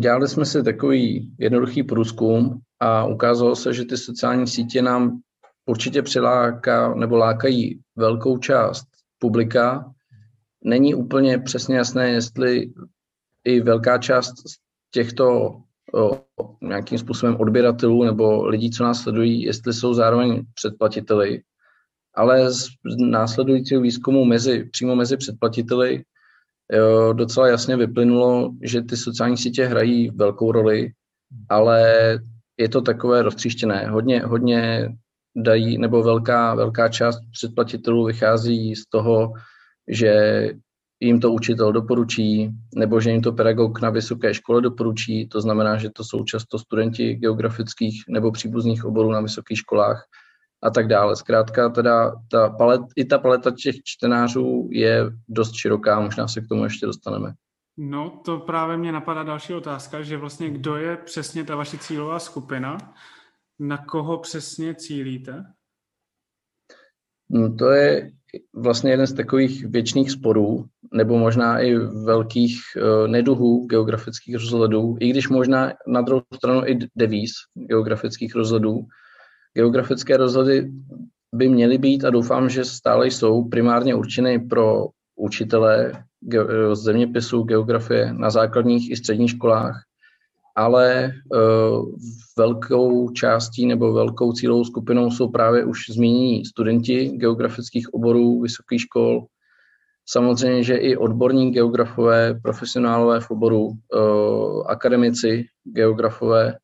Dělali 0.00 0.28
jsme 0.28 0.44
si 0.44 0.62
takový 0.62 1.34
jednoduchý 1.38 1.82
průzkum 1.82 2.60
a 2.80 3.04
ukázalo 3.04 3.56
se, 3.56 3.74
že 3.74 3.84
ty 3.84 3.96
sociální 3.96 4.46
sítě 4.46 4.82
nám 4.82 5.20
určitě 5.66 6.02
přiláká 6.02 6.94
nebo 6.94 7.16
lákají 7.16 7.80
velkou 7.96 8.38
část 8.38 8.86
publika. 9.18 9.92
Není 10.64 10.94
úplně 10.94 11.38
přesně 11.38 11.76
jasné, 11.76 12.08
jestli 12.08 12.72
i 13.46 13.60
velká 13.60 13.98
část 13.98 14.34
těchto 14.90 15.56
o, 15.94 16.20
nějakým 16.62 16.98
způsobem 16.98 17.36
odběratelů 17.40 18.04
nebo 18.04 18.46
lidí, 18.46 18.70
co 18.70 18.84
nás 18.84 19.02
sledují, 19.02 19.42
jestli 19.42 19.72
jsou 19.72 19.94
zároveň 19.94 20.42
předplatiteli. 20.54 21.42
Ale 22.14 22.52
z 22.52 22.68
následujícího 22.96 23.80
výzkumu 23.80 24.24
mezi, 24.24 24.64
přímo 24.72 24.96
mezi 24.96 25.16
předplatiteli 25.16 26.02
jo, 26.72 27.12
docela 27.12 27.48
jasně 27.48 27.76
vyplynulo, 27.76 28.50
že 28.62 28.82
ty 28.82 28.96
sociální 28.96 29.36
sítě 29.36 29.64
hrají 29.66 30.10
velkou 30.10 30.52
roli, 30.52 30.90
ale 31.48 31.94
je 32.56 32.68
to 32.68 32.80
takové 32.80 33.22
roztříštěné. 33.22 33.86
Hodně, 33.88 34.20
hodně 34.20 34.88
dají, 35.36 35.78
nebo 35.78 36.02
velká, 36.02 36.54
velká 36.54 36.88
část 36.88 37.18
předplatitelů 37.32 38.04
vychází 38.04 38.76
z 38.76 38.86
toho, 38.88 39.32
že 39.88 40.50
jim 41.00 41.20
to 41.20 41.32
učitel 41.32 41.72
doporučí, 41.72 42.50
nebo 42.74 43.00
že 43.00 43.10
jim 43.10 43.22
to 43.22 43.32
pedagog 43.32 43.80
na 43.80 43.90
vysoké 43.90 44.34
škole 44.34 44.60
doporučí. 44.60 45.28
To 45.28 45.40
znamená, 45.40 45.76
že 45.76 45.90
to 45.90 46.04
jsou 46.04 46.24
často 46.24 46.58
studenti 46.58 47.14
geografických 47.14 48.04
nebo 48.08 48.32
příbuzných 48.32 48.84
oborů 48.84 49.10
na 49.10 49.20
vysokých 49.20 49.58
školách 49.58 50.06
a 50.62 50.70
tak 50.70 50.88
dále. 50.88 51.16
Zkrátka 51.16 51.68
teda 51.68 52.12
ta 52.30 52.48
palet, 52.48 52.80
i 52.96 53.04
ta 53.04 53.18
paleta 53.18 53.50
těch 53.50 53.76
čtenářů 53.84 54.68
je 54.72 55.10
dost 55.28 55.54
široká, 55.54 56.00
možná 56.00 56.28
se 56.28 56.40
k 56.40 56.48
tomu 56.48 56.64
ještě 56.64 56.86
dostaneme. 56.86 57.32
No, 57.76 58.20
to 58.24 58.38
právě 58.38 58.76
mě 58.76 58.92
napadá 58.92 59.22
další 59.22 59.54
otázka, 59.54 60.02
že 60.02 60.16
vlastně 60.16 60.50
kdo 60.50 60.76
je 60.76 60.96
přesně 60.96 61.44
ta 61.44 61.56
vaše 61.56 61.78
cílová 61.78 62.18
skupina, 62.18 62.78
na 63.58 63.78
koho 63.78 64.18
přesně 64.18 64.74
cílíte? 64.74 65.44
No, 67.30 67.54
to 67.54 67.70
je 67.70 68.10
vlastně 68.54 68.90
jeden 68.90 69.06
z 69.06 69.12
takových 69.12 69.66
věčných 69.66 70.10
sporů, 70.10 70.64
nebo 70.94 71.18
možná 71.18 71.58
i 71.58 71.74
velkých 72.04 72.60
uh, 72.76 73.08
neduhů 73.08 73.66
geografických 73.66 74.34
rozhledů, 74.34 74.96
i 75.00 75.10
když 75.10 75.28
možná 75.28 75.72
na 75.86 76.00
druhou 76.00 76.22
stranu 76.34 76.62
i 76.66 76.78
devíz 76.96 77.32
geografických 77.54 78.34
rozhledů. 78.34 78.80
Geografické 79.54 80.16
rozhledy 80.16 80.70
by 81.34 81.48
měly 81.48 81.78
být 81.78 82.04
a 82.04 82.10
doufám, 82.10 82.48
že 82.48 82.64
stále 82.64 83.06
jsou 83.06 83.48
primárně 83.48 83.94
určeny 83.94 84.38
pro 84.38 84.86
učitele 85.16 85.92
ge- 86.28 86.74
zeměpisu, 86.74 87.42
geografie 87.42 88.12
na 88.12 88.30
základních 88.30 88.90
i 88.90 88.96
středních 88.96 89.30
školách, 89.30 89.82
ale 90.56 91.12
uh, 91.34 91.92
velkou 92.38 93.10
částí 93.10 93.66
nebo 93.66 93.92
velkou 93.92 94.32
cílovou 94.32 94.64
skupinou 94.64 95.10
jsou 95.10 95.28
právě 95.28 95.64
už 95.64 95.90
zmínění 95.90 96.44
studenti 96.44 97.08
geografických 97.08 97.94
oborů 97.94 98.40
vysokých 98.40 98.80
škol, 98.80 99.26
samozřejmě, 100.08 100.62
že 100.62 100.76
i 100.76 100.96
odborní 100.96 101.50
geografové, 101.50 102.34
profesionálové 102.42 103.20
v 103.20 103.30
oboru, 103.30 103.64
uh, 103.66 104.66
akademici 104.66 105.44
geografové, 105.64 106.54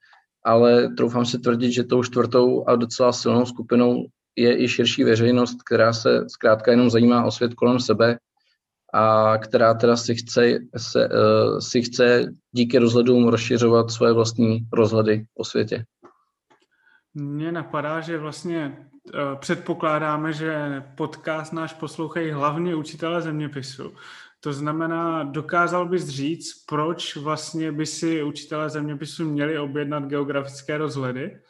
ale 0.45 0.89
troufám 0.97 1.25
si 1.25 1.39
tvrdit, 1.39 1.73
že 1.73 1.85
tou 1.85 2.03
čtvrtou 2.03 2.65
a 2.67 2.77
docela 2.77 3.13
silnou 3.13 3.47
skupinou 3.47 4.07
je 4.37 4.63
i 4.63 4.69
širší 4.69 5.05
veřejnost, 5.05 5.63
která 5.63 5.93
se 5.93 6.25
zkrátka 6.29 6.71
jenom 6.71 6.91
zajímá 6.91 7.25
o 7.25 7.31
svět 7.31 7.55
kolem 7.55 7.81
sebe 7.81 8.19
a 8.93 9.39
která 9.39 9.75
teda 9.75 9.97
si 9.97 10.15
chce, 10.15 10.59
se, 10.77 11.09
uh, 11.09 11.59
si 11.59 11.83
chce 11.83 12.33
díky 12.53 12.79
rozhledům 12.79 13.29
rozšiřovat 13.29 13.91
svoje 13.91 14.13
vlastní 14.13 14.59
rozhledy 14.73 15.27
o 15.35 15.45
světě. 15.45 15.85
Mně 17.15 17.53
napadá, 17.53 18.01
že 18.01 18.19
vlastně 18.19 18.89
uh, 19.15 19.39
předpokládáme, 19.39 20.33
že 20.33 20.83
podcast 20.97 21.53
náš 21.53 21.73
poslouchají 21.73 22.31
hlavně 22.31 22.75
učitelé 22.75 23.23
zeměpisu. 23.23 23.95
To 24.41 24.53
znamená, 24.53 25.25
dokázal 25.25 25.89
bys 25.89 26.09
říct, 26.09 26.65
proč 26.69 27.17
vlastně 27.17 27.73
by 27.73 27.87
si 27.87 28.23
učitelé 28.23 28.71
zeměpisu 28.71 29.25
měli 29.25 29.59
objednat 29.59 30.05
geografické 30.05 30.79
rozhledy? 30.79 31.41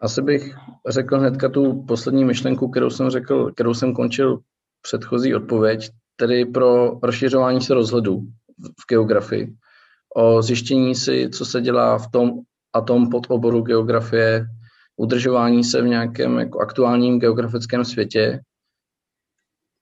Asi 0.00 0.22
bych 0.22 0.54
řekl 0.88 1.18
hnedka 1.18 1.48
tu 1.48 1.82
poslední 1.82 2.24
myšlenku, 2.24 2.68
kterou 2.68 2.90
jsem 2.90 3.10
řekl, 3.10 3.52
kterou 3.52 3.74
jsem 3.74 3.94
končil 3.94 4.40
předchozí 4.84 5.34
odpověď, 5.34 5.90
tedy 6.16 6.44
pro 6.44 6.98
rozšiřování 7.02 7.60
se 7.60 7.74
rozhledů 7.74 8.20
v 8.58 8.86
geografii, 8.88 9.54
o 10.16 10.42
zjištění 10.42 10.94
si, 10.94 11.30
co 11.30 11.44
se 11.44 11.60
dělá 11.60 11.98
v 11.98 12.10
tom 12.10 12.30
a 12.74 12.80
tom 12.80 13.10
podoboru 13.10 13.62
geografie, 13.62 14.46
udržování 14.96 15.64
se 15.64 15.82
v 15.82 15.86
nějakém 15.86 16.38
jako 16.38 16.60
aktuálním 16.60 17.18
geografickém 17.18 17.84
světě 17.84 18.40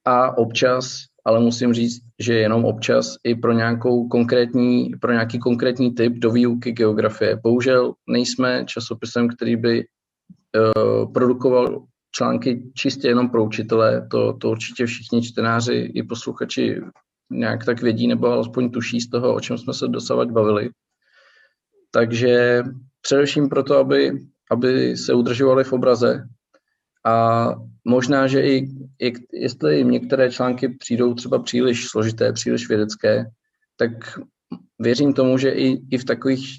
a 0.05 0.39
občas, 0.39 0.97
ale 1.25 1.41
musím 1.41 1.75
říct, 1.75 2.03
že 2.21 2.35
jenom 2.35 2.65
občas 2.65 3.17
i 3.25 3.35
pro, 3.35 3.53
nějakou 3.53 4.09
konkrétní, 4.09 4.91
pro 5.01 5.13
nějaký 5.13 5.39
konkrétní 5.39 5.95
typ 5.95 6.13
do 6.13 6.31
výuky 6.31 6.73
geografie. 6.73 7.37
Bohužel 7.43 7.93
nejsme 8.07 8.65
časopisem, 8.65 9.29
který 9.29 9.57
by 9.57 9.85
uh, 9.85 11.13
produkoval 11.13 11.85
články 12.13 12.63
čistě 12.75 13.09
jenom 13.09 13.31
pro 13.31 13.45
učitele, 13.45 14.07
to, 14.11 14.33
to 14.33 14.51
určitě 14.51 14.87
všichni 14.87 15.23
čtenáři 15.23 15.93
i 15.95 16.03
posluchači 16.03 16.81
nějak 17.31 17.65
tak 17.65 17.83
vědí 17.83 18.07
nebo 18.07 18.27
alespoň 18.27 18.71
tuší 18.71 19.01
z 19.01 19.11
toho, 19.11 19.35
o 19.35 19.41
čem 19.41 19.59
jsme 19.59 19.75
se 19.75 19.89
dosavať 19.89 20.31
bavili. 20.31 20.71
Takže 21.91 22.63
především 23.01 23.49
proto, 23.49 23.77
aby, 23.79 24.13
aby 24.51 24.97
se 24.97 25.15
udržovali 25.15 25.65
v 25.65 25.73
obraze 25.73 26.29
a 27.07 27.49
možná, 27.85 28.27
že 28.27 28.43
i, 28.43 28.69
i 29.03 29.13
jestli 29.33 29.79
jim 29.79 29.91
některé 29.91 30.31
články 30.31 30.69
přijdou 30.69 31.15
třeba 31.15 31.43
příliš 31.43 31.89
složité, 31.89 32.33
příliš 32.33 32.69
vědecké, 32.69 33.27
tak 33.77 33.91
věřím 34.79 35.15
tomu, 35.15 35.39
že 35.39 35.51
i, 35.51 35.81
i 35.91 35.99
v 35.99 36.05
takových 36.05 36.57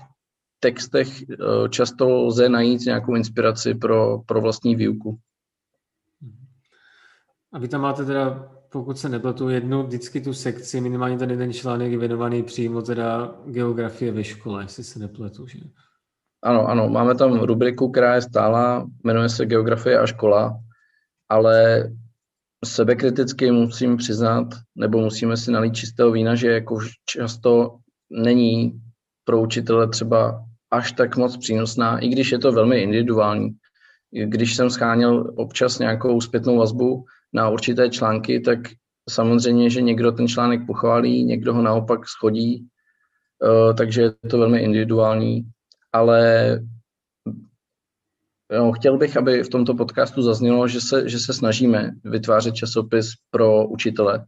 textech 0.60 1.22
eh, 1.22 1.36
často 1.69 2.10
lze 2.10 2.50
najít 2.50 2.81
nějakou 2.81 3.15
inspiraci 3.15 3.75
pro, 3.75 4.19
pro 4.25 4.41
vlastní 4.41 4.75
výuku. 4.75 5.17
A 7.53 7.60
vy 7.60 7.67
tam 7.67 7.81
máte 7.81 8.05
teda, 8.05 8.50
pokud 8.69 8.98
se 8.98 9.10
nepletu, 9.10 9.50
jednu 9.50 9.83
vždycky 9.83 10.22
tu 10.22 10.33
sekci, 10.33 10.81
minimálně 10.81 11.17
ten 11.17 11.31
jeden 11.31 11.53
článek 11.53 11.91
je 11.91 11.98
věnovaný 11.98 12.43
přímo 12.43 12.81
teda 12.81 13.36
geografie 13.45 14.12
ve 14.12 14.24
škole, 14.24 14.63
jestli 14.63 14.83
se 14.83 15.00
nepletu, 15.00 15.48
že? 15.48 15.60
Ano, 16.43 16.67
ano, 16.67 16.89
máme 16.89 17.15
tam 17.15 17.39
rubriku, 17.39 17.91
která 17.91 18.15
je 18.15 18.22
stála, 18.22 18.88
jmenuje 19.03 19.29
se 19.29 19.45
Geografie 19.45 20.00
a 20.00 20.05
škola, 20.05 20.60
ale 21.29 21.89
sebekriticky 22.65 23.51
musím 23.51 23.98
přiznat, 23.98 24.48
nebo 24.75 25.01
musíme 25.01 25.38
si 25.38 25.51
nalít 25.51 25.75
čistého 25.75 26.12
vína, 26.12 26.36
že 26.36 26.51
jako 26.51 26.79
často 27.05 27.77
není 28.10 28.81
pro 29.24 29.41
učitele 29.41 29.88
třeba 29.88 30.45
až 30.72 30.91
tak 30.91 31.17
moc 31.17 31.38
přínosná, 31.38 32.00
i 32.00 32.07
když 32.07 32.31
je 32.31 32.39
to 32.39 32.51
velmi 32.51 32.81
individuální. 32.81 33.50
Když 34.25 34.55
jsem 34.55 34.69
scháněl 34.69 35.33
občas 35.36 35.79
nějakou 35.79 36.22
zpětnou 36.22 36.57
vazbu 36.57 37.05
na 37.34 37.50
určité 37.50 37.90
články, 37.90 38.40
tak 38.40 38.60
samozřejmě, 39.10 39.70
že 39.70 39.82
někdo 39.82 40.12
ten 40.12 40.28
článek 40.28 40.66
pochválí, 40.66 41.24
někdo 41.24 41.54
ho 41.54 41.62
naopak 41.62 42.08
schodí, 42.08 42.68
uh, 43.44 43.75
takže 43.75 44.02
je 44.02 44.30
to 44.30 44.38
velmi 44.38 44.60
individuální, 44.60 45.44
ale 45.94 46.60
no, 48.52 48.72
chtěl 48.72 48.98
bych, 48.98 49.18
aby 49.18 49.44
v 49.44 49.50
tomto 49.50 49.74
podcastu 49.74 50.22
zaznělo, 50.22 50.68
že 50.68 50.82
se, 50.82 51.10
že 51.10 51.20
se 51.20 51.34
snažíme 51.34 51.92
vytvářet 52.04 52.56
časopis 52.56 53.13
pro 53.30 53.68
učitele, 53.68 54.25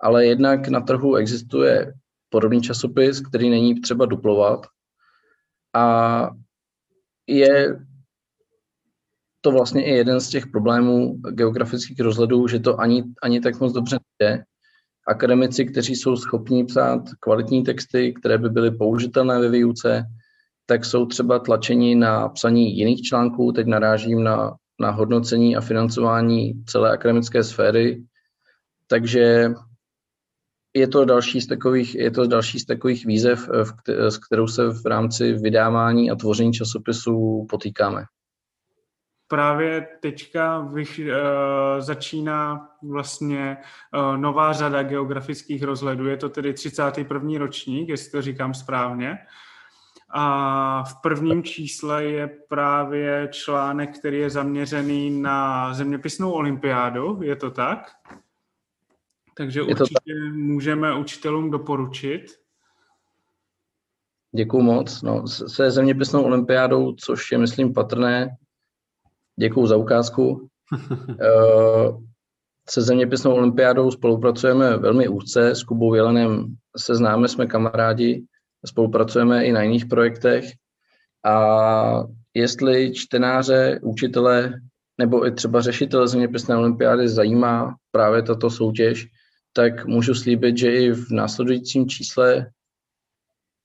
ale 0.00 0.26
jednak 0.26 0.68
na 0.68 0.80
trhu 0.80 1.16
existuje 1.16 1.94
podobný 2.28 2.60
časopis, 2.60 3.20
který 3.20 3.50
není 3.50 3.80
třeba 3.80 4.06
duplovat 4.06 4.66
a 5.74 6.30
je 7.26 7.80
to 9.44 9.50
vlastně 9.50 9.84
i 9.84 9.90
jeden 9.90 10.20
z 10.20 10.28
těch 10.28 10.46
problémů 10.46 11.16
geografických 11.30 12.00
rozhledů, 12.00 12.48
že 12.48 12.58
to 12.58 12.80
ani, 12.80 13.04
ani 13.22 13.40
tak 13.40 13.60
moc 13.60 13.72
dobře 13.72 13.98
nejde. 14.20 14.44
Akademici, 15.08 15.64
kteří 15.64 15.96
jsou 15.96 16.16
schopní 16.16 16.66
psát 16.66 17.02
kvalitní 17.20 17.62
texty, 17.62 18.12
které 18.12 18.38
by 18.38 18.48
byly 18.48 18.70
použitelné 18.70 19.38
ve 19.38 19.48
výuce, 19.48 20.04
tak 20.66 20.84
jsou 20.84 21.06
třeba 21.06 21.38
tlačeni 21.38 21.94
na 21.94 22.28
psaní 22.28 22.78
jiných 22.78 23.02
článků. 23.02 23.52
Teď 23.52 23.66
narážím 23.66 24.24
na, 24.24 24.54
na 24.80 24.90
hodnocení 24.90 25.56
a 25.56 25.60
financování 25.60 26.64
celé 26.66 26.92
akademické 26.92 27.44
sféry. 27.44 28.04
Takže 28.86 29.50
je 30.74 30.88
to 30.88 31.04
další 31.04 31.40
z 31.40 31.46
takových, 31.46 31.94
je 31.94 32.10
to 32.10 32.26
další 32.26 32.58
z 32.58 32.64
takových 32.64 33.06
výzev, 33.06 33.48
s 34.08 34.18
kterou 34.18 34.46
se 34.46 34.68
v 34.68 34.86
rámci 34.86 35.32
vydávání 35.32 36.10
a 36.10 36.14
tvoření 36.14 36.52
časopisů 36.52 37.46
potýkáme 37.50 38.04
právě 39.34 39.88
teďka 40.00 40.58
vyš, 40.60 40.98
uh, 40.98 41.04
začíná 41.78 42.68
vlastně 42.82 43.56
uh, 43.96 44.16
nová 44.16 44.52
řada 44.52 44.82
geografických 44.82 45.62
rozhledů. 45.62 46.06
Je 46.06 46.16
to 46.16 46.28
tedy 46.28 46.52
31. 46.52 47.38
ročník, 47.38 47.88
jestli 47.88 48.10
to 48.10 48.22
říkám 48.22 48.54
správně. 48.54 49.18
A 50.10 50.84
v 50.84 51.02
prvním 51.02 51.42
čísle 51.42 52.04
je 52.04 52.26
právě 52.48 53.28
článek, 53.32 53.98
který 53.98 54.18
je 54.18 54.30
zaměřený 54.30 55.22
na 55.22 55.74
zeměpisnou 55.74 56.32
olympiádu. 56.32 57.22
Je 57.22 57.36
to 57.36 57.50
tak? 57.50 57.90
Takže 59.36 59.60
je 59.60 59.64
určitě 59.64 60.14
tak. 60.14 60.34
můžeme 60.34 60.94
učitelům 60.98 61.50
doporučit. 61.50 62.24
Děkuji 64.36 64.62
moc. 64.62 65.02
No, 65.02 65.26
se 65.28 65.70
zeměpisnou 65.70 66.22
olympiádou, 66.22 66.92
což 66.92 67.32
je, 67.32 67.38
myslím, 67.38 67.74
patrné, 67.74 68.36
Děkuji 69.40 69.66
za 69.66 69.76
ukázku. 69.76 70.48
Eh, 71.20 71.92
se 72.68 72.82
zeměpisnou 72.82 73.34
olympiádou 73.34 73.90
spolupracujeme 73.90 74.76
velmi 74.76 75.08
úzce, 75.08 75.54
s 75.54 75.62
Kubou 75.62 75.94
Jelenem 75.94 76.56
se 76.76 76.94
známe, 76.94 77.28
jsme 77.28 77.46
kamarádi, 77.46 78.24
spolupracujeme 78.66 79.44
i 79.44 79.52
na 79.52 79.62
jiných 79.62 79.86
projektech 79.86 80.44
a 81.24 82.04
jestli 82.34 82.92
čtenáře, 82.92 83.80
učitele 83.82 84.60
nebo 84.98 85.26
i 85.26 85.32
třeba 85.32 85.60
řešitele 85.60 86.08
zeměpisné 86.08 86.56
olympiády 86.56 87.08
zajímá 87.08 87.76
právě 87.90 88.22
tato 88.22 88.50
soutěž, 88.50 89.06
tak 89.52 89.86
můžu 89.86 90.14
slíbit, 90.14 90.58
že 90.58 90.72
i 90.72 90.90
v 90.92 91.10
následujícím 91.10 91.88
čísle, 91.88 92.50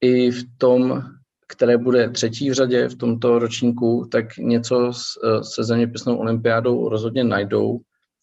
i 0.02 0.32
v 0.32 0.44
tom 0.58 1.04
které 1.50 1.78
bude 1.78 2.10
třetí 2.10 2.50
v 2.50 2.54
řadě 2.54 2.90
v 2.90 2.96
tomto 2.96 3.40
ročníku, 3.40 4.08
tak 4.12 4.38
něco 4.38 4.92
eh, 4.92 5.44
se 5.44 5.64
zeměpisnou 5.64 6.18
olympiádou 6.18 6.90
rozhodně 6.90 7.24
najdou 7.24 7.80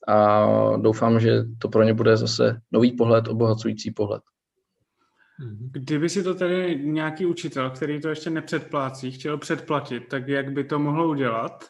a 0.08 0.46
doufám, 0.76 1.20
že 1.20 1.44
to 1.58 1.68
pro 1.68 1.82
ně 1.82 1.94
bude 1.94 2.16
zase 2.16 2.60
nový 2.72 2.92
pohled, 2.92 3.28
obohacující 3.28 3.90
pohled. 3.90 4.22
Kdyby 5.70 6.08
si 6.08 6.22
to 6.22 6.34
tedy 6.34 6.80
nějaký 6.82 7.26
učitel, 7.26 7.70
který 7.70 8.00
to 8.00 8.08
ještě 8.08 8.30
nepředplácí, 8.30 9.10
chtěl 9.10 9.38
předplatit, 9.38 10.08
tak 10.08 10.28
jak 10.28 10.52
by 10.52 10.64
to 10.64 10.78
mohlo 10.78 11.08
udělat? 11.08 11.64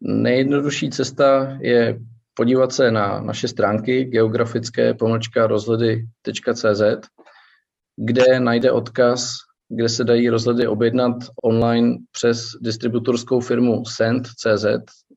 Nejjednodušší 0.00 0.90
cesta 0.90 1.58
je 1.60 2.00
podívat 2.34 2.72
se 2.72 2.90
na 2.90 3.20
naše 3.20 3.48
stránky 3.48 4.04
geografické 4.04 4.94
pomlčka 4.94 5.46
rozhledy.cz, 5.46 6.82
kde 7.96 8.40
najde 8.40 8.72
odkaz 8.72 9.45
kde 9.68 9.88
se 9.88 10.04
dají 10.04 10.28
rozhledy 10.28 10.66
objednat 10.66 11.16
online 11.42 11.96
přes 12.12 12.50
distributorskou 12.60 13.40
firmu 13.40 13.84
Send.cz. 13.84 14.66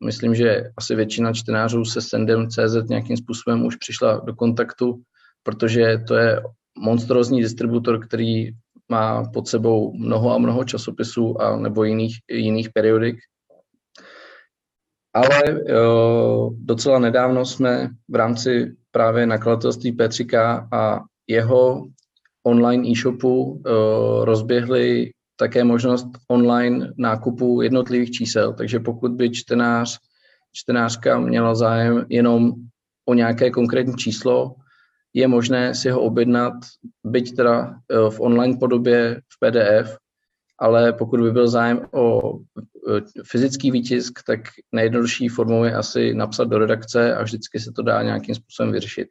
Myslím, 0.06 0.36
že 0.36 0.64
asi 0.78 0.96
většina 0.96 1.34
čtenářů 1.34 1.86
se 1.86 2.02
Sendem.cz 2.02 2.90
nějakým 2.90 3.18
způsobem 3.18 3.66
už 3.66 3.76
přišla 3.76 4.22
do 4.26 4.36
kontaktu, 4.36 5.02
protože 5.44 6.04
to 6.08 6.16
je 6.16 6.42
monstrózní 6.80 7.42
distributor, 7.42 8.06
který 8.06 8.52
má 8.90 9.24
pod 9.34 9.48
sebou 9.48 9.94
mnoho 9.98 10.34
a 10.34 10.38
mnoho 10.38 10.64
časopisů 10.64 11.42
a 11.42 11.58
nebo 11.58 11.84
jiných, 11.84 12.18
jiných 12.32 12.70
periodik. 12.70 13.18
Ale 15.14 15.62
jo, 15.68 16.52
docela 16.58 17.00
nedávno 17.00 17.46
jsme 17.46 17.90
v 18.10 18.16
rámci 18.16 18.76
právě 18.92 19.28
nakladatelství 19.28 19.98
P3K 19.98 20.68
a 20.72 21.02
jeho 21.28 21.88
online 22.44 22.90
e-shopu 22.90 23.62
eh, 23.66 23.72
rozběhli 24.26 25.12
také 25.36 25.64
možnost 25.64 26.08
online 26.28 26.94
nákupu 26.98 27.62
jednotlivých 27.62 28.12
čísel, 28.12 28.54
takže 28.54 28.80
pokud 28.80 29.12
by 29.12 29.30
čtenář, 29.30 30.00
čtenářka 30.54 31.20
měla 31.20 31.56
zájem 31.56 32.06
jenom 32.10 32.54
o 33.06 33.14
nějaké 33.14 33.52
konkrétní 33.52 33.96
číslo, 33.96 34.56
je 35.14 35.28
možné 35.28 35.76
si 35.76 35.90
ho 35.90 36.02
objednat, 36.02 36.54
byť 37.04 37.36
teda 37.36 37.56
eh, 37.66 38.10
v 38.10 38.20
online 38.20 38.58
podobě 38.58 39.22
v 39.34 39.36
PDF, 39.40 39.98
ale 40.60 40.94
pokud 40.94 41.20
by 41.20 41.32
byl 41.32 41.48
zájem 41.48 41.82
o 41.92 42.34
eh, 42.40 43.02
fyzický 43.24 43.72
výtisk, 43.72 44.20
tak 44.28 44.40
nejjednodušší 44.72 45.28
formou 45.28 45.64
je 45.64 45.74
asi 45.74 46.14
napsat 46.14 46.44
do 46.44 46.58
redakce 46.58 47.16
a 47.16 47.24
vždycky 47.24 47.60
se 47.60 47.72
to 47.72 47.82
dá 47.82 48.04
nějakým 48.04 48.36
způsobem 48.36 48.72
vyřešit. 48.72 49.08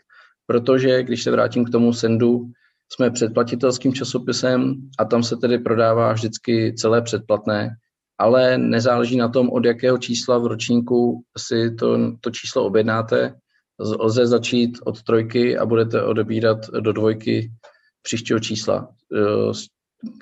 Protože 0.46 1.02
když 1.02 1.22
se 1.22 1.30
vrátím 1.30 1.64
k 1.64 1.70
tomu 1.70 1.92
sendu, 1.92 2.50
jsme 2.92 3.10
předplatitelským 3.10 3.94
časopisem 3.94 4.74
a 4.98 5.04
tam 5.04 5.22
se 5.22 5.36
tedy 5.36 5.58
prodává 5.58 6.12
vždycky 6.12 6.74
celé 6.74 7.02
předplatné, 7.02 7.70
ale 8.18 8.58
nezáleží 8.58 9.16
na 9.16 9.28
tom, 9.28 9.50
od 9.50 9.64
jakého 9.64 9.98
čísla 9.98 10.38
v 10.38 10.46
ročníku 10.46 11.22
si 11.38 11.74
to, 11.74 11.98
to 12.20 12.30
číslo 12.30 12.64
objednáte. 12.64 13.34
Lze 14.00 14.26
začít 14.26 14.78
od 14.84 15.02
trojky 15.02 15.58
a 15.58 15.66
budete 15.66 16.02
odebírat 16.02 16.58
do 16.80 16.92
dvojky 16.92 17.50
příštího 18.02 18.40
čísla. 18.40 18.88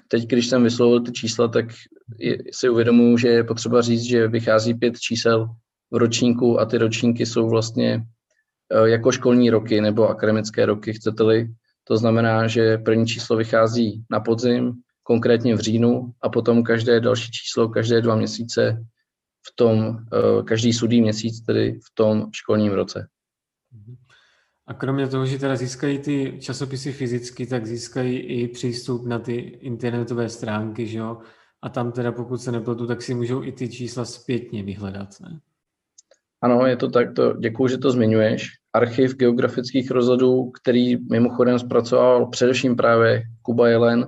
Teď, 0.09 0.26
když 0.26 0.46
jsem 0.46 0.62
vyslovil 0.62 1.00
ty 1.00 1.12
čísla, 1.12 1.48
tak 1.48 1.66
si 2.52 2.68
uvědomuji, 2.68 3.18
že 3.18 3.29
je 3.29 3.44
potřeba 3.44 3.83
říct, 3.83 4.02
že 4.02 4.29
vychází 4.29 4.74
pět 4.74 4.98
čísel 4.98 5.48
v 5.90 5.96
ročníku 5.96 6.61
a 6.61 6.64
ty 6.64 6.79
ročníky 6.79 7.26
jsou 7.26 7.48
vlastně 7.48 8.02
eh, 8.72 8.88
jako 8.88 9.12
školní 9.12 9.50
roky 9.50 9.81
nebo 9.81 10.09
akademické 10.09 10.66
roky, 10.66 10.92
chcete-li, 10.92 11.48
to 11.88 11.96
znamená, 11.96 12.46
že 12.46 12.79
první 12.79 13.07
číslo 13.07 13.37
vychází 13.37 14.05
na 14.11 14.20
podzim, 14.20 14.72
konkrétně 15.03 15.55
v 15.55 15.61
říjnu, 15.61 16.12
a 16.22 16.29
potom 16.29 16.62
každé 16.62 17.01
další 17.01 17.31
číslo, 17.31 17.68
každé 17.68 18.01
dva 18.01 18.16
měsíce 18.16 18.85
v 19.46 19.57
tom, 19.57 19.99
eh, 20.12 20.42
každý 20.42 20.72
sudý 20.72 21.01
měsíc 21.01 21.40
tedy 21.40 21.72
v 21.72 21.94
tom 21.94 22.27
školním 22.33 22.72
roce. 22.72 23.09
A 24.66 24.75
kromě 24.75 25.09
toho, 25.09 25.27
že 25.27 25.38
teda 25.38 25.57
získají 25.57 25.99
ty 25.99 26.38
časopisy 26.40 26.92
fyzicky, 26.92 27.46
tak 27.46 27.66
získají 27.66 28.18
i 28.18 28.49
přístup 28.49 29.07
na 29.07 29.18
ty 29.18 29.35
internetové 29.38 30.29
stránky, 30.29 30.87
že 30.87 30.99
jo? 30.99 31.18
A 31.62 31.68
tam 31.68 31.92
teda, 31.92 32.12
pokud 32.12 32.38
se 32.38 32.53
nepletu, 32.53 32.87
tak 32.87 33.03
si 33.03 33.14
můžou 33.14 33.42
i 33.42 33.53
ty 33.53 33.68
čísla 33.68 34.05
zpětně 34.05 34.62
vyhledat, 34.62 35.09
ne? 35.20 35.40
Ano, 36.42 36.66
je 36.66 36.77
to 36.77 36.90
tak, 36.90 37.14
to, 37.14 37.33
děkuji, 37.33 37.68
že 37.68 37.79
to 37.79 37.90
zmiňuješ 37.90 38.49
archiv 38.77 39.17
geografických 39.17 39.91
rozhledů, 39.91 40.51
který 40.51 40.97
mimochodem 41.11 41.59
zpracoval 41.59 42.27
především 42.27 42.77
právě 42.77 43.23
Kuba 43.43 43.69
Jelen, 43.69 44.07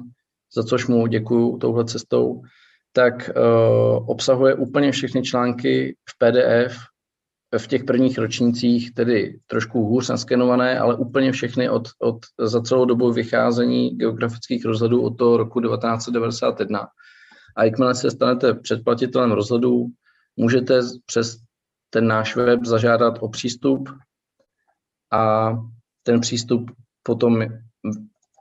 za 0.57 0.63
což 0.63 0.87
mu 0.87 1.07
děkuji 1.07 1.57
touhle 1.57 1.85
cestou, 1.85 2.43
tak 2.93 3.31
uh, 3.37 4.11
obsahuje 4.11 4.55
úplně 4.55 4.93
všechny 4.93 5.23
články 5.23 5.97
v 6.09 6.19
PDF 6.19 6.77
v 7.59 7.67
těch 7.67 7.85
prvních 7.85 8.19
ročnících, 8.19 8.95
tedy 8.95 9.39
trošku 9.47 9.85
hůř 9.85 10.09
naskenované, 10.09 10.79
ale 10.79 10.97
úplně 10.97 11.33
všechny 11.33 11.71
od, 11.71 11.89
od, 12.03 12.19
za 12.41 12.63
celou 12.63 12.85
dobu 12.85 13.13
vycházení 13.13 13.91
geografických 13.91 14.65
rozhledů 14.65 15.03
od 15.03 15.11
toho 15.11 15.37
roku 15.37 15.61
1991. 15.61 16.87
A 17.57 17.65
jakmile 17.65 17.95
se 17.95 18.11
stanete 18.11 18.55
předplatitelem 18.55 19.33
rozhledů, 19.33 19.87
můžete 20.37 20.81
přes 21.07 21.37
ten 21.91 22.07
náš 22.07 22.37
web 22.37 22.65
zažádat 22.65 23.19
o 23.21 23.29
přístup 23.29 23.89
a 25.13 25.51
ten 26.03 26.21
přístup 26.21 26.71
potom 27.03 27.45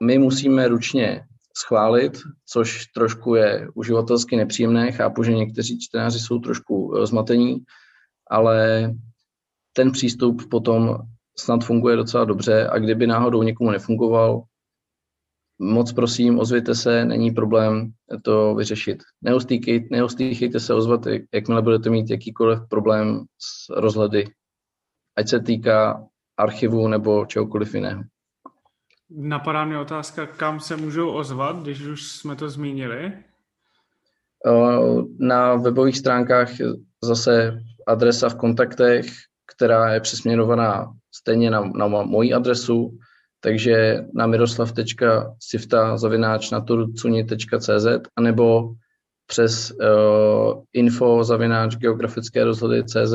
my 0.04 0.18
musíme 0.18 0.68
ručně 0.68 1.26
schválit, 1.58 2.18
což 2.46 2.86
trošku 2.86 3.36
je 3.36 3.68
uživatelsky 3.74 4.36
nepříjemné. 4.36 4.92
Chápu, 4.92 5.24
že 5.24 5.34
někteří 5.34 5.80
čtenáři 5.80 6.20
jsou 6.20 6.40
trošku 6.40 6.98
eh, 6.98 7.06
zmatení, 7.06 7.58
ale 8.30 8.90
ten 9.74 9.92
přístup 9.92 10.50
potom 10.50 10.98
snad 11.38 11.64
funguje 11.64 11.96
docela 11.96 12.26
dobře 12.26 12.68
a 12.68 12.80
kdyby 12.80 13.08
náhodou 13.08 13.44
někomu 13.44 13.72
nefungoval, 13.72 14.44
moc 15.60 15.94
prosím, 15.94 16.40
ozvěte 16.40 16.76
se, 16.76 17.06
není 17.06 17.32
problém 17.32 17.92
to 18.24 18.56
vyřešit. 18.56 19.04
Neustýchejte, 19.22 19.88
neustýchejte 19.92 20.60
se 20.60 20.74
ozvat, 20.74 21.02
jakmile 21.34 21.62
budete 21.62 21.90
mít 21.90 22.10
jakýkoliv 22.10 22.60
problém 22.70 23.24
s 23.38 23.70
rozhledy, 23.70 24.26
ať 25.18 25.28
se 25.30 25.40
týká 25.40 26.08
archivu 26.38 26.88
nebo 26.88 27.26
čehokoliv 27.26 27.76
jiného. 27.76 28.04
Napadá 29.10 29.66
mě 29.66 29.80
otázka, 29.80 30.26
kam 30.26 30.60
se 30.60 30.78
můžou 30.78 31.12
ozvat, 31.12 31.62
když 31.62 31.82
už 31.82 32.12
jsme 32.12 32.36
to 32.36 32.50
zmínili? 32.50 33.14
Na 35.20 35.56
webových 35.56 35.98
stránkách 35.98 36.50
zase 37.04 37.60
adresa 37.88 38.30
v 38.30 38.36
kontaktech, 38.36 39.06
která 39.56 39.94
je 39.94 40.00
přesměrovaná 40.00 40.94
stejně 41.16 41.52
na, 41.52 41.62
na 41.62 41.88
moji 41.88 42.34
adresu, 42.34 42.98
takže 43.40 44.00
na 44.14 44.28
miroslav.sifta 44.28 45.98
zavináč 45.98 46.52
naturcuni.cz 46.52 47.88
anebo 48.16 48.74
přes 49.26 49.72
uh, 49.72 50.64
info 50.74 51.24
zavináč 51.24 51.76
geografické 51.76 52.44
rozhledy 52.44 52.84
CZ. 52.84 53.14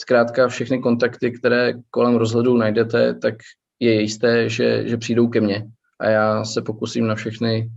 Zkrátka 0.00 0.48
všechny 0.48 0.78
kontakty, 0.78 1.32
které 1.32 1.72
kolem 1.90 2.14
rozhledu 2.14 2.56
najdete, 2.56 3.14
tak 3.14 3.34
je 3.80 4.00
jisté, 4.00 4.48
že, 4.48 4.88
že 4.88 4.96
přijdou 4.96 5.28
ke 5.28 5.40
mně. 5.40 5.66
A 6.00 6.08
já 6.08 6.44
se 6.44 6.62
pokusím 6.62 7.06
na 7.06 7.14
všechny 7.14 7.70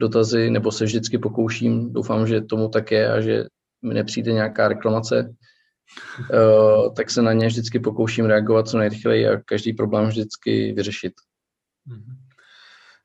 dotazy, 0.00 0.50
nebo 0.50 0.72
se 0.72 0.84
vždycky 0.84 1.18
pokouším, 1.18 1.92
doufám, 1.92 2.26
že 2.26 2.40
tomu 2.40 2.68
tak 2.68 2.90
je 2.90 3.12
a 3.12 3.20
že 3.20 3.44
mi 3.82 3.94
nepřijde 3.94 4.32
nějaká 4.32 4.68
reklamace, 4.68 5.34
uh, 6.32 6.94
tak 6.94 7.10
se 7.10 7.22
na 7.22 7.32
ně 7.32 7.46
vždycky 7.46 7.80
pokouším 7.80 8.24
reagovat 8.24 8.68
co 8.68 8.78
nejrychleji 8.78 9.28
a 9.28 9.40
každý 9.40 9.72
problém 9.72 10.08
vždycky 10.08 10.72
vyřešit. 10.72 11.12
Mhm. 11.86 12.16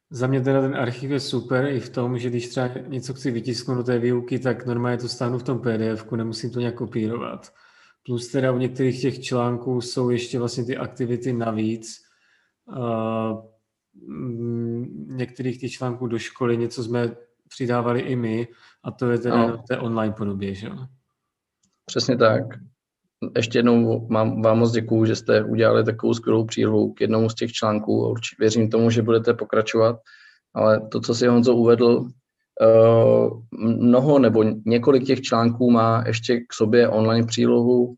Za 0.09 0.27
mě 0.27 0.41
teda 0.41 0.61
ten 0.61 0.75
archiv 0.75 1.11
je 1.11 1.19
super 1.19 1.65
i 1.65 1.79
v 1.79 1.89
tom, 1.89 2.19
že 2.19 2.29
když 2.29 2.47
třeba 2.47 2.69
něco 2.87 3.13
chci 3.13 3.31
vytisknout 3.31 3.77
do 3.77 3.83
té 3.83 3.99
výuky, 3.99 4.39
tak 4.39 4.65
normálně 4.65 4.97
to 4.97 5.07
stáhnu 5.07 5.37
v 5.37 5.43
tom 5.43 5.59
pdf 5.59 6.11
nemusím 6.11 6.51
to 6.51 6.59
nějak 6.59 6.75
kopírovat. 6.75 7.53
Plus 8.07 8.27
teda 8.27 8.51
u 8.51 8.57
některých 8.57 9.01
těch 9.01 9.19
článků 9.19 9.81
jsou 9.81 10.09
ještě 10.09 10.39
vlastně 10.39 10.65
ty 10.65 10.77
aktivity 10.77 11.33
navíc. 11.33 11.97
Uh, 12.65 13.41
některých 15.07 15.59
těch 15.59 15.71
článků 15.71 16.07
do 16.07 16.19
školy 16.19 16.57
něco 16.57 16.83
jsme 16.83 17.15
přidávali 17.49 17.99
i 17.99 18.15
my 18.15 18.47
a 18.83 18.91
to 18.91 19.11
je 19.11 19.17
teda 19.17 19.47
no. 19.47 19.57
v 19.57 19.63
té 19.67 19.77
online 19.77 20.13
podobě, 20.13 20.55
že 20.55 20.69
Přesně 21.85 22.17
tak 22.17 22.43
ještě 23.35 23.59
jednou 23.59 24.07
mám, 24.07 24.41
vám 24.41 24.59
moc 24.59 24.71
děkuju, 24.71 25.05
že 25.05 25.15
jste 25.15 25.43
udělali 25.43 25.83
takovou 25.83 26.13
skvělou 26.13 26.45
přílohu 26.45 26.93
k 26.93 27.01
jednomu 27.01 27.29
z 27.29 27.35
těch 27.35 27.51
článků 27.51 28.09
určitě 28.09 28.35
věřím 28.39 28.69
tomu, 28.69 28.89
že 28.89 29.01
budete 29.01 29.33
pokračovat. 29.33 29.99
Ale 30.53 30.87
to, 30.91 31.01
co 31.01 31.15
si 31.15 31.27
Honzo 31.27 31.55
uvedl, 31.55 32.07
mnoho 33.57 34.19
nebo 34.19 34.43
několik 34.65 35.03
těch 35.03 35.21
článků 35.21 35.71
má 35.71 36.03
ještě 36.07 36.39
k 36.39 36.53
sobě 36.53 36.89
online 36.89 37.27
přílohu. 37.27 37.95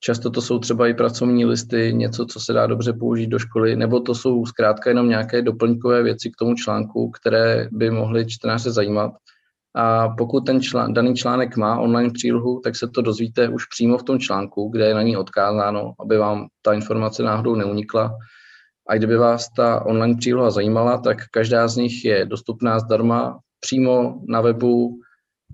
Často 0.00 0.30
to 0.30 0.42
jsou 0.42 0.58
třeba 0.58 0.88
i 0.88 0.94
pracovní 0.94 1.44
listy, 1.44 1.92
něco, 1.94 2.26
co 2.26 2.40
se 2.40 2.52
dá 2.52 2.66
dobře 2.66 2.92
použít 2.92 3.26
do 3.26 3.38
školy, 3.38 3.76
nebo 3.76 4.00
to 4.00 4.14
jsou 4.14 4.46
zkrátka 4.46 4.90
jenom 4.90 5.08
nějaké 5.08 5.42
doplňkové 5.42 6.02
věci 6.02 6.30
k 6.30 6.36
tomu 6.38 6.54
článku, 6.54 7.10
které 7.10 7.68
by 7.72 7.90
mohly 7.90 8.26
čtenáře 8.26 8.70
zajímat. 8.70 9.12
A 9.74 10.08
pokud 10.08 10.40
ten 10.46 10.60
člán, 10.60 10.92
daný 10.92 11.14
článek 11.14 11.56
má 11.56 11.78
online 11.78 12.10
přílohu, 12.10 12.60
tak 12.64 12.76
se 12.76 12.88
to 12.88 13.02
dozvíte 13.02 13.48
už 13.48 13.66
přímo 13.66 13.98
v 13.98 14.02
tom 14.02 14.18
článku, 14.18 14.68
kde 14.68 14.86
je 14.86 14.94
na 14.94 15.02
ní 15.02 15.16
odkázáno, 15.16 15.92
aby 16.00 16.18
vám 16.18 16.46
ta 16.62 16.72
informace 16.72 17.22
náhodou 17.22 17.54
neunikla. 17.54 18.16
A 18.88 18.94
kdyby 18.94 19.16
vás 19.16 19.48
ta 19.56 19.86
online 19.86 20.16
příloha 20.16 20.50
zajímala, 20.50 20.98
tak 20.98 21.16
každá 21.30 21.68
z 21.68 21.76
nich 21.76 22.04
je 22.04 22.26
dostupná 22.26 22.78
zdarma 22.78 23.38
přímo 23.62 24.20
na 24.28 24.40
webu 24.40 25.00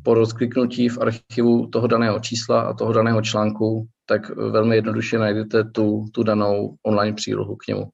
po 0.03 0.15
rozkliknutí 0.15 0.89
v 0.89 0.99
archivu 0.99 1.67
toho 1.67 1.87
daného 1.87 2.21
čísla 2.21 2.61
a 2.61 2.75
toho 2.75 2.93
daného 2.93 3.23
článku, 3.23 3.89
tak 4.07 4.29
velmi 4.37 4.77
jednoduše 4.77 5.19
najdete 5.19 5.65
tu, 5.65 6.05
tu 6.15 6.23
danou 6.23 6.77
online 6.83 7.17
přílohu 7.17 7.57
k 7.57 7.67
němu. 7.67 7.89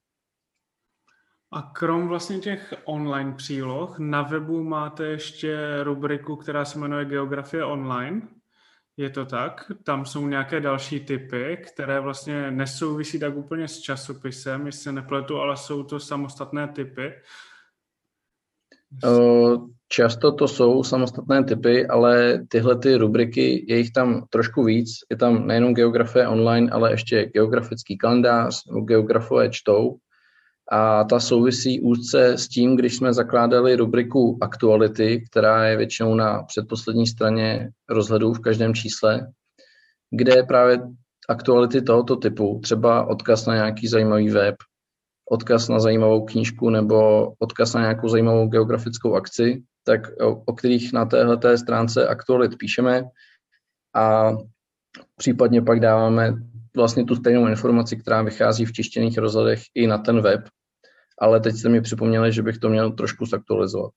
A 1.51 1.61
krom 1.61 2.07
vlastně 2.07 2.39
těch 2.39 2.73
online 2.85 3.33
příloh, 3.33 3.99
na 3.99 4.21
webu 4.21 4.63
máte 4.63 5.05
ještě 5.05 5.83
rubriku, 5.83 6.35
která 6.35 6.65
se 6.65 6.79
jmenuje 6.79 7.05
Geografie 7.05 7.65
online. 7.65 8.21
Je 8.97 9.09
to 9.09 9.25
tak? 9.25 9.71
Tam 9.83 10.05
jsou 10.05 10.27
nějaké 10.27 10.59
další 10.59 10.99
typy, 10.99 11.57
které 11.67 11.99
vlastně 11.99 12.51
nesouvisí 12.51 13.19
tak 13.19 13.35
úplně 13.35 13.67
s 13.67 13.79
časopisem, 13.79 14.65
jestli 14.65 14.81
se 14.81 14.91
nepletu, 14.91 15.37
ale 15.37 15.57
jsou 15.57 15.83
to 15.83 15.99
samostatné 15.99 16.67
typy. 16.67 17.13
Často 19.87 20.31
to 20.31 20.47
jsou 20.47 20.83
samostatné 20.83 21.43
typy, 21.43 21.87
ale 21.87 22.39
tyhle 22.47 22.77
ty 22.77 22.95
rubriky, 22.95 23.65
je 23.67 23.77
jich 23.77 23.91
tam 23.91 24.25
trošku 24.29 24.63
víc. 24.63 24.89
Je 25.11 25.17
tam 25.17 25.47
nejenom 25.47 25.73
geografie 25.73 26.27
online, 26.27 26.71
ale 26.71 26.91
ještě 26.91 27.25
geografický 27.25 27.97
kalendář, 27.97 28.61
geografové 28.85 29.49
čtou, 29.49 29.97
a 30.71 31.03
ta 31.03 31.19
souvisí 31.19 31.81
úzce 31.81 32.37
s 32.37 32.47
tím, 32.47 32.75
když 32.75 32.95
jsme 32.95 33.13
zakládali 33.13 33.75
rubriku 33.75 34.37
aktuality, 34.41 35.25
která 35.31 35.67
je 35.67 35.77
většinou 35.77 36.15
na 36.15 36.43
předposlední 36.43 37.07
straně 37.07 37.69
rozhledu 37.89 38.33
v 38.33 38.39
každém 38.39 38.73
čísle, 38.73 39.27
kde 40.11 40.35
je 40.35 40.43
právě 40.43 40.81
aktuality 41.29 41.81
tohoto 41.81 42.15
typu, 42.15 42.59
třeba 42.63 43.05
odkaz 43.05 43.45
na 43.45 43.55
nějaký 43.55 43.87
zajímavý 43.87 44.29
web, 44.29 44.55
odkaz 45.29 45.69
na 45.69 45.79
zajímavou 45.79 46.25
knížku 46.25 46.69
nebo 46.69 47.31
odkaz 47.39 47.73
na 47.73 47.81
nějakou 47.81 48.09
zajímavou 48.09 48.47
geografickou 48.47 49.15
akci, 49.15 49.63
tak 49.85 50.01
o, 50.21 50.41
o 50.45 50.53
kterých 50.53 50.93
na 50.93 51.05
téhle 51.05 51.57
stránce 51.57 52.07
aktualit 52.07 52.57
píšeme 52.57 53.03
a 53.95 54.31
případně 55.15 55.61
pak 55.61 55.79
dáváme 55.79 56.33
vlastně 56.75 57.05
tu 57.05 57.15
stejnou 57.15 57.47
informaci, 57.47 57.97
která 57.97 58.21
vychází 58.21 58.65
v 58.65 58.71
tištěných 58.71 59.17
rozhledech 59.17 59.61
i 59.75 59.87
na 59.87 59.97
ten 59.97 60.21
web, 60.21 60.41
ale 61.21 61.39
teď 61.39 61.55
jste 61.55 61.69
mi 61.69 61.81
připomněli, 61.81 62.33
že 62.33 62.41
bych 62.41 62.57
to 62.57 62.69
měl 62.69 62.91
trošku 62.91 63.25
zaktualizovat. 63.25 63.91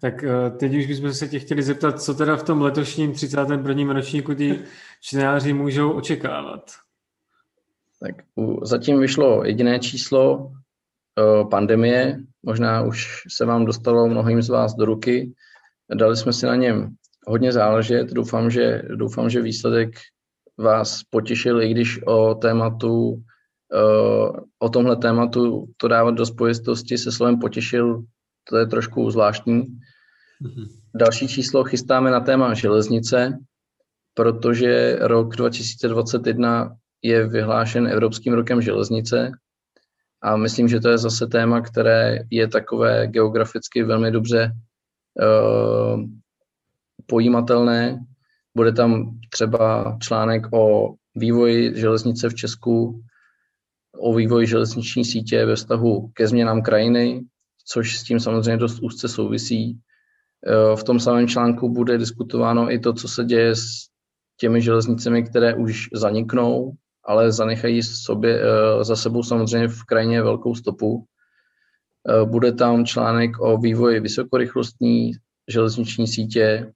tak 0.00 0.24
eh, 0.24 0.50
teď 0.50 0.74
už 0.74 0.86
bychom 0.86 1.12
se 1.12 1.28
tě 1.28 1.38
chtěli 1.38 1.62
zeptat, 1.62 2.02
co 2.02 2.14
teda 2.14 2.36
v 2.36 2.42
tom 2.42 2.62
letošním 2.62 3.12
31. 3.12 3.92
ročníku 3.92 4.34
ty 4.34 4.58
čtenáři 5.00 5.52
můžou 5.52 5.92
očekávat? 5.92 6.70
Tak 8.00 8.14
zatím 8.62 9.00
vyšlo 9.00 9.44
jediné 9.44 9.78
číslo 9.78 10.52
eh, 11.18 11.44
pandemie, 11.50 12.18
možná 12.46 12.82
už 12.82 13.22
se 13.28 13.44
vám 13.44 13.64
dostalo 13.64 14.08
mnohým 14.08 14.42
z 14.42 14.48
vás 14.48 14.74
do 14.74 14.84
ruky. 14.84 15.32
Dali 15.94 16.16
jsme 16.16 16.32
si 16.32 16.46
na 16.46 16.56
něm 16.56 16.94
hodně 17.26 17.52
záležet. 17.52 18.12
Doufám, 18.12 18.50
že, 18.50 18.82
doufám, 18.94 19.30
že 19.30 19.42
výsledek 19.42 19.90
vás 20.58 21.02
potěšil, 21.10 21.62
i 21.62 21.70
když 21.70 22.00
o 22.06 22.34
tématu 22.34 23.22
Eh, 23.74 24.40
o 24.58 24.68
tomhle 24.68 24.96
tématu 24.96 25.66
to 25.76 25.88
dávat 25.88 26.14
do 26.14 26.26
spojitosti 26.26 26.98
se 26.98 27.12
slovem 27.12 27.38
potěšil, 27.38 28.02
to 28.50 28.56
je 28.56 28.66
trošku 28.66 29.10
zvláštní. 29.10 29.62
Mm-hmm. 29.62 30.66
Další 30.94 31.28
číslo 31.28 31.64
chystáme 31.64 32.10
na 32.10 32.20
téma 32.20 32.54
železnice, 32.54 33.38
protože 34.14 34.98
rok 35.00 35.36
2021 35.36 36.76
je 37.02 37.28
vyhlášen 37.28 37.86
Evropským 37.86 38.32
rokem 38.32 38.62
železnice 38.62 39.30
a 40.22 40.36
myslím, 40.36 40.68
že 40.68 40.80
to 40.80 40.88
je 40.88 40.98
zase 40.98 41.26
téma, 41.26 41.60
které 41.60 42.18
je 42.30 42.48
takové 42.48 43.06
geograficky 43.06 43.82
velmi 43.82 44.10
dobře 44.10 44.52
uh, 45.14 46.00
pojímatelné. 47.06 47.98
Bude 48.56 48.72
tam 48.72 49.18
třeba 49.30 49.96
článek 50.00 50.46
o 50.52 50.94
vývoji 51.14 51.80
železnice 51.80 52.28
v 52.28 52.34
Česku, 52.34 53.02
o 53.98 54.14
vývoji 54.14 54.46
železniční 54.46 55.04
sítě 55.04 55.46
ve 55.46 55.56
vztahu 55.56 56.10
ke 56.14 56.28
změnám 56.28 56.62
krajiny, 56.62 57.24
což 57.66 57.98
s 57.98 58.02
tím 58.02 58.20
samozřejmě 58.20 58.56
dost 58.56 58.78
úzce 58.82 59.08
souvisí. 59.08 59.64
E, 59.64 60.76
v 60.76 60.84
tom 60.84 61.00
samém 61.00 61.28
článku 61.28 61.68
bude 61.68 61.98
diskutováno 61.98 62.72
i 62.72 62.78
to, 62.78 62.92
co 62.92 63.08
se 63.08 63.24
děje 63.24 63.54
s 63.56 63.66
těmi 64.36 64.62
železnicemi, 64.62 65.22
které 65.22 65.54
už 65.54 65.88
zaniknou, 65.94 66.72
ale 67.06 67.32
zanechají 67.32 67.82
sobě, 67.82 68.40
e, 68.40 68.84
za 68.84 68.96
sebou 68.96 69.22
samozřejmě 69.22 69.68
v 69.68 69.84
krajině 69.84 70.22
velkou 70.22 70.54
stopu. 70.54 71.04
E, 72.08 72.24
bude 72.24 72.52
tam 72.52 72.84
článek 72.84 73.40
o 73.40 73.58
vývoji 73.58 74.00
vysokorychlostní 74.00 75.12
železniční 75.48 76.06
sítě 76.06 76.72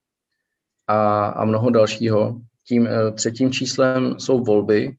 a, 0.87 1.27
a 1.27 1.45
mnoho 1.45 1.71
dalšího. 1.71 2.41
Tím 2.69 2.89
třetím 3.15 3.53
číslem 3.53 4.15
jsou 4.19 4.45
volby, 4.45 4.97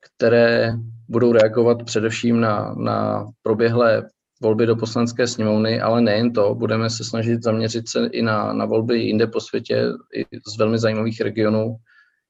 které 0.00 0.72
budou 1.08 1.32
reagovat 1.32 1.82
především 1.82 2.40
na, 2.40 2.74
na 2.74 3.26
proběhlé 3.42 4.08
volby 4.42 4.66
do 4.66 4.76
poslanecké 4.76 5.26
sněmovny, 5.26 5.80
ale 5.80 6.00
nejen 6.00 6.32
to, 6.32 6.54
budeme 6.54 6.90
se 6.90 7.04
snažit 7.04 7.42
zaměřit 7.42 7.88
se 7.88 8.06
i 8.06 8.22
na, 8.22 8.52
na 8.52 8.64
volby 8.64 8.98
jinde 8.98 9.26
po 9.26 9.40
světě, 9.40 9.84
i 10.14 10.24
z 10.54 10.58
velmi 10.58 10.78
zajímavých 10.78 11.20
regionů, 11.20 11.76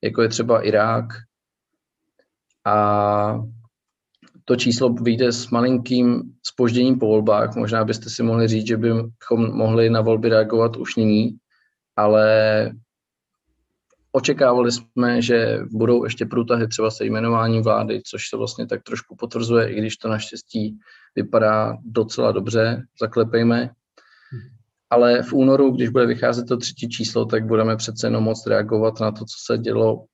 jako 0.03 0.23
je 0.23 0.29
třeba 0.29 0.63
Irák, 0.63 1.05
a 2.69 3.41
to 4.45 4.57
číslo 4.57 4.93
vyjde 4.93 5.33
s 5.33 5.51
malinkým 5.51 6.23
spožděním 6.47 6.99
po 6.99 7.07
volbách. 7.07 7.57
Možná 7.57 7.85
byste 7.85 8.11
si 8.11 8.23
mohli 8.23 8.49
říct, 8.49 8.67
že 8.67 8.77
bychom 8.77 9.53
mohli 9.53 9.91
na 9.91 10.01
volby 10.01 10.29
reagovat 10.29 10.77
už 10.77 10.97
nyní, 10.97 11.37
ale 11.97 12.71
očekávali 14.13 14.73
jsme, 14.73 15.23
že 15.23 15.59
budou 15.71 16.05
ještě 16.05 16.27
průtahy 16.27 16.69
třeba 16.69 16.91
se 16.91 17.05
jmenováním 17.05 17.63
vlády, 17.63 18.03
což 18.03 18.29
se 18.29 18.37
vlastně 18.37 18.67
tak 18.67 18.83
trošku 18.83 19.17
potvrzuje, 19.17 19.73
i 19.73 19.79
když 19.79 19.97
to 19.97 20.09
naštěstí 20.09 20.79
vypadá 21.17 21.77
docela 21.85 22.33
dobře, 22.33 22.83
zaklepejme. 23.01 23.71
Ale 24.91 25.23
v 25.23 25.33
únoru, 25.33 25.71
když 25.71 25.89
bude 25.89 26.07
vycházet 26.07 26.45
to 26.45 26.57
třetí 26.57 26.89
číslo, 26.89 27.25
tak 27.25 27.47
budeme 27.47 27.77
přece 27.77 28.07
jenom 28.07 28.25
moc 28.25 28.47
reagovat 28.47 29.01
na 29.01 29.13
to, 29.13 29.19
co 29.19 29.37
se 29.47 29.59
dělo 29.59 30.05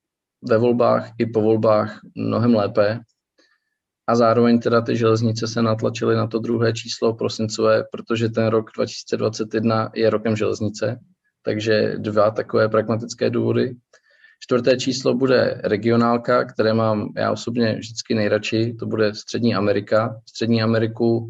ve 0.45 0.59
volbách 0.59 1.11
i 1.19 1.27
po 1.27 1.41
volbách 1.41 2.01
mnohem 2.15 2.55
lépe. 2.55 3.01
A 4.07 4.17
zároveň 4.17 4.59
teda 4.59 4.81
ty 4.81 4.97
železnice 4.97 5.49
se 5.49 5.63
natlačily 5.63 6.17
na 6.17 6.27
to 6.27 6.39
druhé 6.39 6.73
číslo 6.73 7.15
prosincové, 7.15 7.85
protože 7.93 8.29
ten 8.29 8.47
rok 8.47 8.71
2021 8.77 9.91
je 9.95 10.11
rokem 10.11 10.37
železnice. 10.37 11.01
Takže 11.43 11.95
dva 11.99 12.31
takové 12.31 12.69
pragmatické 12.69 13.31
důvody. 13.31 13.75
Čtvrté 14.41 14.77
číslo 14.77 15.15
bude 15.15 15.61
regionálka, 15.65 16.45
které 16.45 16.75
mám 16.75 17.09
já 17.17 17.33
osobně 17.33 17.77
vždycky 17.79 18.15
nejradši, 18.15 18.75
to 18.79 18.87
bude 18.87 19.15
Střední 19.15 19.55
Amerika. 19.55 20.21
Střední 20.29 20.63
Ameriku 20.63 21.29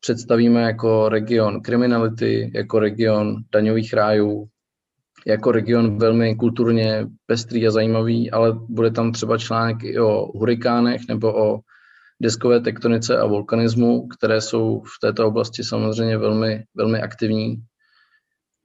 představíme 0.00 0.62
jako 0.62 1.08
region 1.08 1.62
kriminality, 1.62 2.52
jako 2.54 2.78
region 2.78 3.36
daňových 3.52 3.92
rájů, 3.92 4.48
jako 5.26 5.52
region 5.52 5.98
velmi 5.98 6.36
kulturně 6.36 7.06
pestrý 7.26 7.66
a 7.66 7.70
zajímavý, 7.70 8.30
ale 8.30 8.52
bude 8.52 8.90
tam 8.90 9.12
třeba 9.12 9.38
článek 9.38 9.76
i 9.82 10.00
o 10.00 10.38
hurikánech 10.38 11.00
nebo 11.08 11.52
o 11.52 11.60
deskové 12.22 12.60
tektonice 12.60 13.18
a 13.18 13.26
vulkanismu, 13.26 14.08
které 14.08 14.40
jsou 14.40 14.80
v 14.80 15.00
této 15.00 15.26
oblasti 15.26 15.64
samozřejmě 15.64 16.18
velmi, 16.18 16.64
velmi 16.74 17.02
aktivní. 17.02 17.62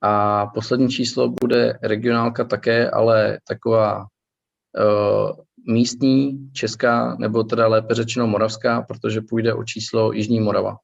A 0.02 0.46
poslední 0.46 0.90
číslo 0.90 1.34
bude 1.42 1.80
regionálka 1.84 2.44
také, 2.44 2.90
ale 2.90 3.40
taková 3.48 3.98
uh, 4.00 5.32
místní, 5.68 6.52
česká, 6.54 7.16
nebo 7.20 7.44
teda 7.44 7.68
lépe 7.68 7.94
řečeno 7.94 8.28
moravská, 8.28 8.82
protože 8.82 9.22
půjde 9.30 9.54
o 9.54 9.64
číslo 9.64 10.12
Jižní 10.12 10.40
Morava. 10.40 10.78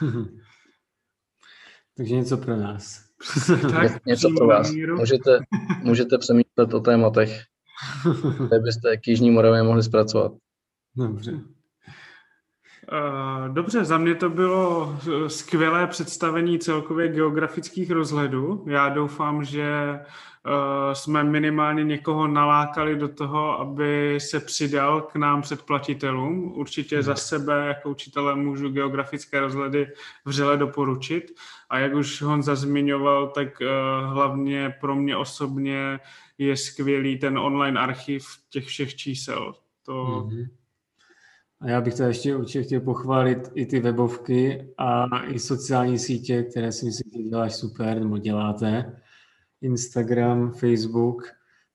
Takže 1.96 2.14
něco 2.14 2.36
pro 2.36 2.56
nás. 2.56 3.07
Tak, 3.62 4.06
něco 4.06 4.30
pro 4.36 4.46
vás. 4.46 4.72
Můžete, 4.96 5.38
můžete 5.82 6.18
přemýšlet 6.18 6.74
o 6.74 6.80
tématech, 6.80 7.42
které 8.46 8.62
byste 8.62 8.96
k 8.96 9.08
Jižní 9.08 9.30
Moravě 9.30 9.62
mohli 9.62 9.82
zpracovat. 9.82 10.32
Dobře. 10.96 11.40
Eh, 12.92 13.48
dobře, 13.48 13.84
za 13.84 13.98
mě 13.98 14.14
to 14.14 14.30
bylo 14.30 14.96
eh, 15.00 15.30
skvělé 15.30 15.86
představení 15.86 16.58
celkově 16.58 17.08
geografických 17.08 17.90
rozhledů. 17.90 18.64
Já 18.66 18.88
doufám, 18.88 19.44
že 19.44 19.70
eh, 19.70 20.94
jsme 20.94 21.24
minimálně 21.24 21.84
někoho 21.84 22.26
nalákali 22.26 22.96
do 22.96 23.08
toho, 23.08 23.60
aby 23.60 24.18
se 24.20 24.40
přidal 24.40 25.00
k 25.00 25.16
nám 25.16 25.42
předplatitelům. 25.42 26.52
Určitě 26.56 27.02
za 27.02 27.14
sebe 27.14 27.66
jako 27.66 27.90
učitele 27.90 28.34
můžu 28.34 28.68
geografické 28.68 29.40
rozhledy 29.40 29.92
vřele 30.24 30.56
doporučit. 30.56 31.24
A 31.70 31.78
jak 31.78 31.94
už 31.94 32.22
Honza 32.22 32.54
zmiňoval, 32.54 33.26
tak 33.26 33.62
hlavně 34.04 34.74
pro 34.80 34.94
mě 34.94 35.16
osobně 35.16 36.00
je 36.38 36.56
skvělý 36.56 37.18
ten 37.18 37.38
online 37.38 37.80
archiv 37.80 38.26
těch 38.50 38.66
všech 38.66 38.96
čísel. 38.96 39.54
To, 39.82 39.92
mm-hmm 39.92 40.57
a 41.60 41.68
já 41.68 41.80
bych 41.80 41.94
to 41.94 42.02
ještě 42.02 42.36
určitě 42.36 42.62
chtěl 42.62 42.80
pochválit 42.80 43.50
i 43.54 43.66
ty 43.66 43.80
webovky 43.80 44.68
a 44.78 45.06
i 45.24 45.38
sociální 45.38 45.98
sítě, 45.98 46.42
které 46.42 46.72
si 46.72 46.86
myslím, 46.86 47.12
že 47.12 47.30
děláš 47.30 47.54
super, 47.54 48.00
nebo 48.00 48.18
děláte. 48.18 49.00
Instagram, 49.60 50.52
Facebook, 50.52 51.22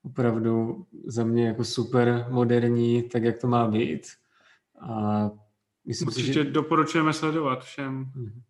opravdu 0.03 0.85
za 1.05 1.23
mě 1.23 1.47
jako 1.47 1.63
super 1.63 2.27
moderní, 2.29 3.03
tak 3.03 3.23
jak 3.23 3.41
to 3.41 3.47
má 3.47 3.67
být. 3.67 4.07
A 4.79 5.29
myslím 5.85 6.07
Určitě 6.07 6.27
si, 6.27 6.33
že... 6.33 6.43
doporučujeme 6.43 7.13
sledovat 7.13 7.63
všem. 7.63 8.11
Mhm. 8.15 8.41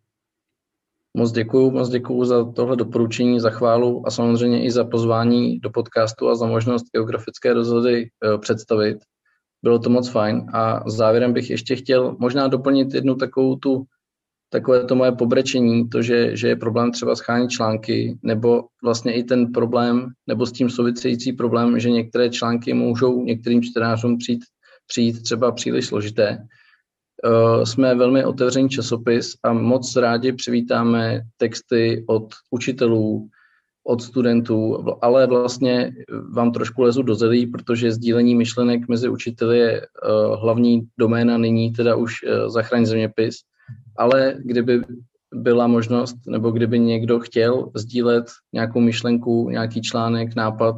Moc 1.16 1.32
děkuju, 1.32 1.70
moc 1.70 1.88
děkuju 1.88 2.24
za 2.24 2.52
tohle 2.52 2.76
doporučení, 2.76 3.40
za 3.40 3.50
chválu 3.50 4.06
a 4.06 4.10
samozřejmě 4.10 4.64
i 4.64 4.70
za 4.70 4.84
pozvání 4.84 5.58
do 5.58 5.70
podcastu 5.70 6.28
a 6.28 6.34
za 6.34 6.46
možnost 6.46 6.84
geografické 6.92 7.54
rozhody 7.54 8.10
eh, 8.24 8.38
představit. 8.38 8.98
Bylo 9.64 9.78
to 9.78 9.90
moc 9.90 10.08
fajn 10.08 10.46
a 10.52 10.90
závěrem 10.90 11.32
bych 11.32 11.50
ještě 11.50 11.76
chtěl 11.76 12.16
možná 12.18 12.48
doplnit 12.48 12.94
jednu 12.94 13.14
takovou 13.14 13.56
tu, 13.56 13.84
takové 14.52 14.84
to 14.84 14.94
moje 14.94 15.12
pobrečení, 15.12 15.88
to, 15.88 16.02
že, 16.02 16.36
že 16.36 16.48
je 16.48 16.56
problém 16.56 16.92
třeba 16.92 17.16
schánit 17.16 17.50
články, 17.50 18.18
nebo 18.22 18.64
vlastně 18.82 19.14
i 19.14 19.24
ten 19.24 19.52
problém, 19.52 20.08
nebo 20.26 20.46
s 20.46 20.52
tím 20.52 20.70
související 20.70 21.32
problém, 21.32 21.80
že 21.80 21.90
některé 21.90 22.30
články 22.30 22.74
můžou 22.74 23.24
některým 23.24 23.62
čtenářům 23.62 24.18
přijít, 24.18 24.44
přijít 24.86 25.22
třeba 25.22 25.52
příliš 25.52 25.86
složité. 25.86 26.38
Uh, 27.24 27.64
jsme 27.64 27.94
velmi 27.94 28.24
otevřený 28.24 28.68
časopis 28.68 29.32
a 29.42 29.52
moc 29.52 29.96
rádi 29.96 30.32
přivítáme 30.32 31.20
texty 31.36 32.04
od 32.08 32.34
učitelů, 32.50 33.28
od 33.86 34.02
studentů, 34.02 34.84
ale 35.02 35.26
vlastně 35.26 35.92
vám 36.32 36.52
trošku 36.52 36.82
lezu 36.82 37.02
do 37.02 37.14
zelí, 37.14 37.46
protože 37.46 37.92
sdílení 37.92 38.34
myšlenek 38.34 38.88
mezi 38.88 39.08
učiteli 39.08 39.58
je 39.58 39.80
uh, 39.80 40.40
hlavní 40.40 40.82
doména 40.98 41.38
nyní, 41.38 41.72
teda 41.72 41.96
už 41.96 42.14
uh, 42.22 42.48
zachraň 42.48 42.86
zeměpis, 42.86 43.36
ale 43.96 44.34
kdyby 44.38 44.82
byla 45.34 45.66
možnost, 45.66 46.16
nebo 46.26 46.50
kdyby 46.50 46.78
někdo 46.78 47.20
chtěl 47.20 47.70
sdílet 47.74 48.24
nějakou 48.52 48.80
myšlenku, 48.80 49.50
nějaký 49.50 49.82
článek, 49.82 50.36
nápad, 50.36 50.76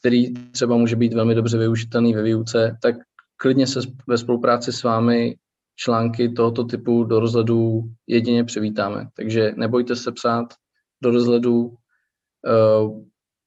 který 0.00 0.34
třeba 0.34 0.76
může 0.76 0.96
být 0.96 1.14
velmi 1.14 1.34
dobře 1.34 1.58
využitelný 1.58 2.14
ve 2.14 2.22
výuce, 2.22 2.78
tak 2.82 2.94
klidně 3.36 3.66
se 3.66 3.80
ve 4.06 4.18
spolupráci 4.18 4.72
s 4.72 4.82
vámi 4.82 5.36
články 5.76 6.28
tohoto 6.28 6.64
typu 6.64 7.04
do 7.04 7.20
rozhledu 7.20 7.82
jedině 8.06 8.44
přivítáme. 8.44 9.08
Takže 9.16 9.52
nebojte 9.56 9.96
se 9.96 10.12
psát 10.12 10.54
do 11.02 11.10
rozhledu, 11.10 11.74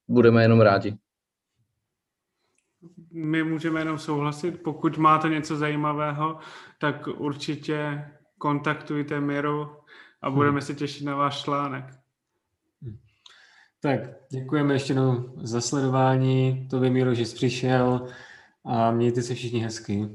budeme 0.08 0.42
jenom 0.42 0.62
rádi. 0.62 0.98
My 3.12 3.44
můžeme 3.44 3.82
jenom 3.82 3.98
souhlasit. 3.98 4.64
Pokud 4.64 4.98
máte 4.98 5.30
něco 5.30 5.56
zajímavého, 5.56 6.38
tak 6.80 7.08
určitě 7.08 8.06
kontaktujte 8.38 9.20
Miru 9.20 9.70
a 10.22 10.30
budeme 10.30 10.60
hmm. 10.60 10.62
se 10.62 10.76
těšit 10.76 11.06
na 11.06 11.16
váš 11.16 11.44
článek. 11.44 11.86
Tak, 13.82 14.00
děkujeme 14.32 14.74
ještě 14.74 14.94
jednou 14.94 15.34
za 15.38 15.62
sledování. 15.62 16.68
To 16.68 16.80
by 16.80 16.90
Miro, 16.90 17.14
že 17.14 17.26
jsi 17.26 17.36
přišel 17.36 18.08
a 18.66 18.92
mějte 18.92 19.22
se 19.22 19.36
všichni 19.36 19.60
hezky. 19.60 20.10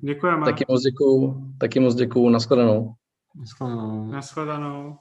Děkujeme. 0.00 0.44
Taky 0.44 0.64
moc 0.68 0.82
děkuju, 0.82 1.52
taky 1.58 1.80
moc 1.80 1.94
děkuju. 1.94 2.28
Naschledanou. 2.28 2.94
Naschledanou. 3.34 4.10
Naschledanou. 4.10 4.98